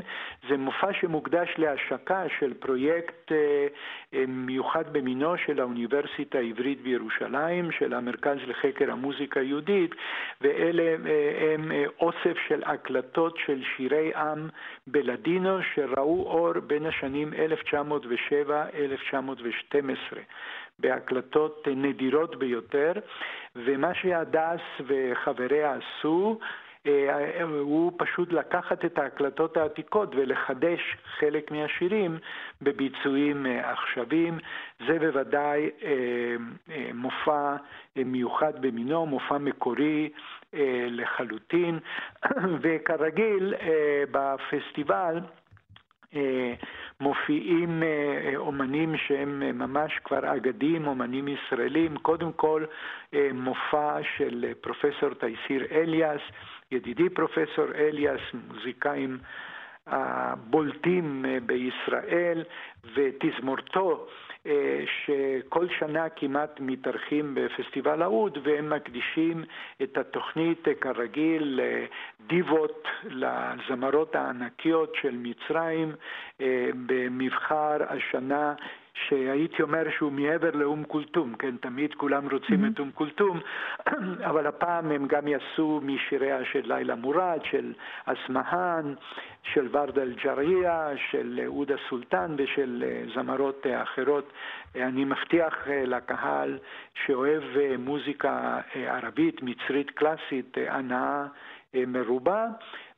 [0.48, 3.32] זה מופע שמוקדש להשקה של פרויקט
[4.28, 9.94] מיוחד במינו של האוניברסיטה העברית בירושלים, של המרכז לחקר המוזיקה היהודית,
[10.40, 10.96] ואלה
[11.54, 14.48] הם אוסף של הקלטות של שירי עם
[14.86, 17.32] בלדינו שראו אור בין השנים
[17.72, 17.74] 1907-1912.
[20.78, 22.92] בהקלטות נדירות ביותר,
[23.56, 26.38] ומה שהדס וחבריה עשו,
[27.60, 32.18] הוא פשוט לקחת את ההקלטות העתיקות ולחדש חלק מהשירים
[32.62, 34.38] בביצועים עכשוויים.
[34.86, 35.70] זה בוודאי
[36.94, 37.56] מופע
[37.96, 40.10] מיוחד במינו, מופע מקורי
[40.90, 41.78] לחלוטין,
[42.62, 43.54] וכרגיל
[44.10, 45.20] בפסטיבל
[47.02, 47.82] מופיעים
[48.36, 51.96] אומנים שהם ממש כבר אגדים, אומנים ישראלים.
[51.96, 52.64] קודם כל
[53.34, 56.20] מופע של פרופסור תייסיר אליאס,
[56.70, 59.18] ידידי פרופסור אליאס, מוזיקאים
[59.86, 62.44] הבולטים בישראל,
[62.94, 64.06] ותזמורתו
[64.86, 69.44] שכל שנה כמעט מתארחים בפסטיבל האוד והם מקדישים
[69.82, 75.92] את התוכנית כרגיל לדיבות, לזמרות הענקיות של מצרים
[76.86, 78.54] במבחר השנה
[78.94, 82.72] שהייתי אומר שהוא מעבר לאום כולתום, כן, תמיד כולם רוצים mm-hmm.
[82.74, 83.40] את אום כולתום,
[84.30, 87.72] אבל הפעם הם גם יעשו משיריה של לילה מורד, של
[88.04, 88.94] אסמהאן,
[89.42, 92.84] של ורדה אל-ג'ריה, של עודה סולטן ושל
[93.14, 94.32] זמרות אחרות.
[94.74, 96.58] אני מבטיח לקהל
[97.06, 97.42] שאוהב
[97.78, 101.26] מוזיקה ערבית, מצרית קלאסית, הנאה
[101.74, 102.46] מרובה.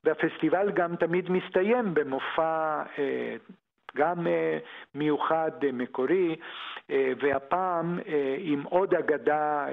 [0.05, 2.83] והפסטיבל גם תמיד מסתיים במופע
[3.97, 4.27] גם
[4.95, 6.37] מיוחד מקורי,
[6.89, 7.99] והפעם
[8.39, 9.67] עם עוד אגדה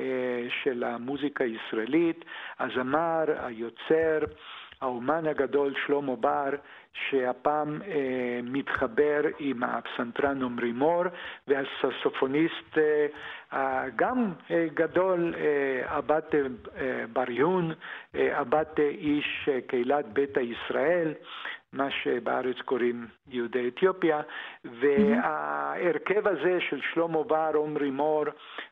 [0.64, 2.26] של המוזיקה הישראלית,
[2.60, 4.20] הזמר, היוצר,
[4.82, 6.50] האומן הגדול שלמה בר,
[6.94, 11.04] שהפעם אה, מתחבר עם הפסנתרן עמרי מור
[11.48, 12.78] והססופוניסט
[13.54, 17.72] אה, גם אה, גדול, אה, אבת אה, בר יון,
[18.16, 21.14] אה, אבת אה, איש אה, קהילת ביתא ישראל,
[21.74, 24.22] מה שבארץ קוראים יהודי אתיופיה,
[24.66, 28.24] וההרכב הזה של שלמה בר, עמרי מור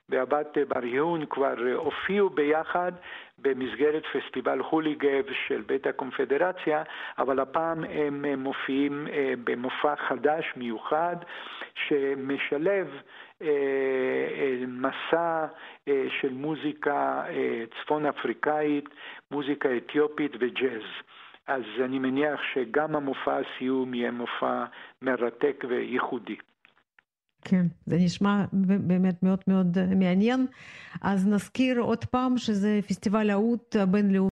[0.09, 2.91] והבת בר יהון כבר הופיעו ביחד
[3.37, 6.83] במסגרת פסטיבל הוליגב של בית הקונפדרציה,
[7.17, 9.07] אבל הפעם הם מופיעים
[9.43, 11.15] במופע חדש מיוחד
[11.73, 12.87] שמשלב
[14.67, 15.45] מסע
[16.21, 17.23] של מוזיקה
[17.81, 18.89] צפון אפריקאית,
[19.31, 20.83] מוזיקה אתיופית וג'אז.
[21.49, 24.65] אז אני מניח שגם המופע הסיום יהיה מופע
[25.01, 26.35] מרתק וייחודי.
[27.45, 28.45] כן, זה נשמע
[28.87, 30.45] באמת מאוד מאוד מעניין.
[31.01, 34.19] אז נזכיר עוד פעם שזה פסטיבל האוד הבינלאומי.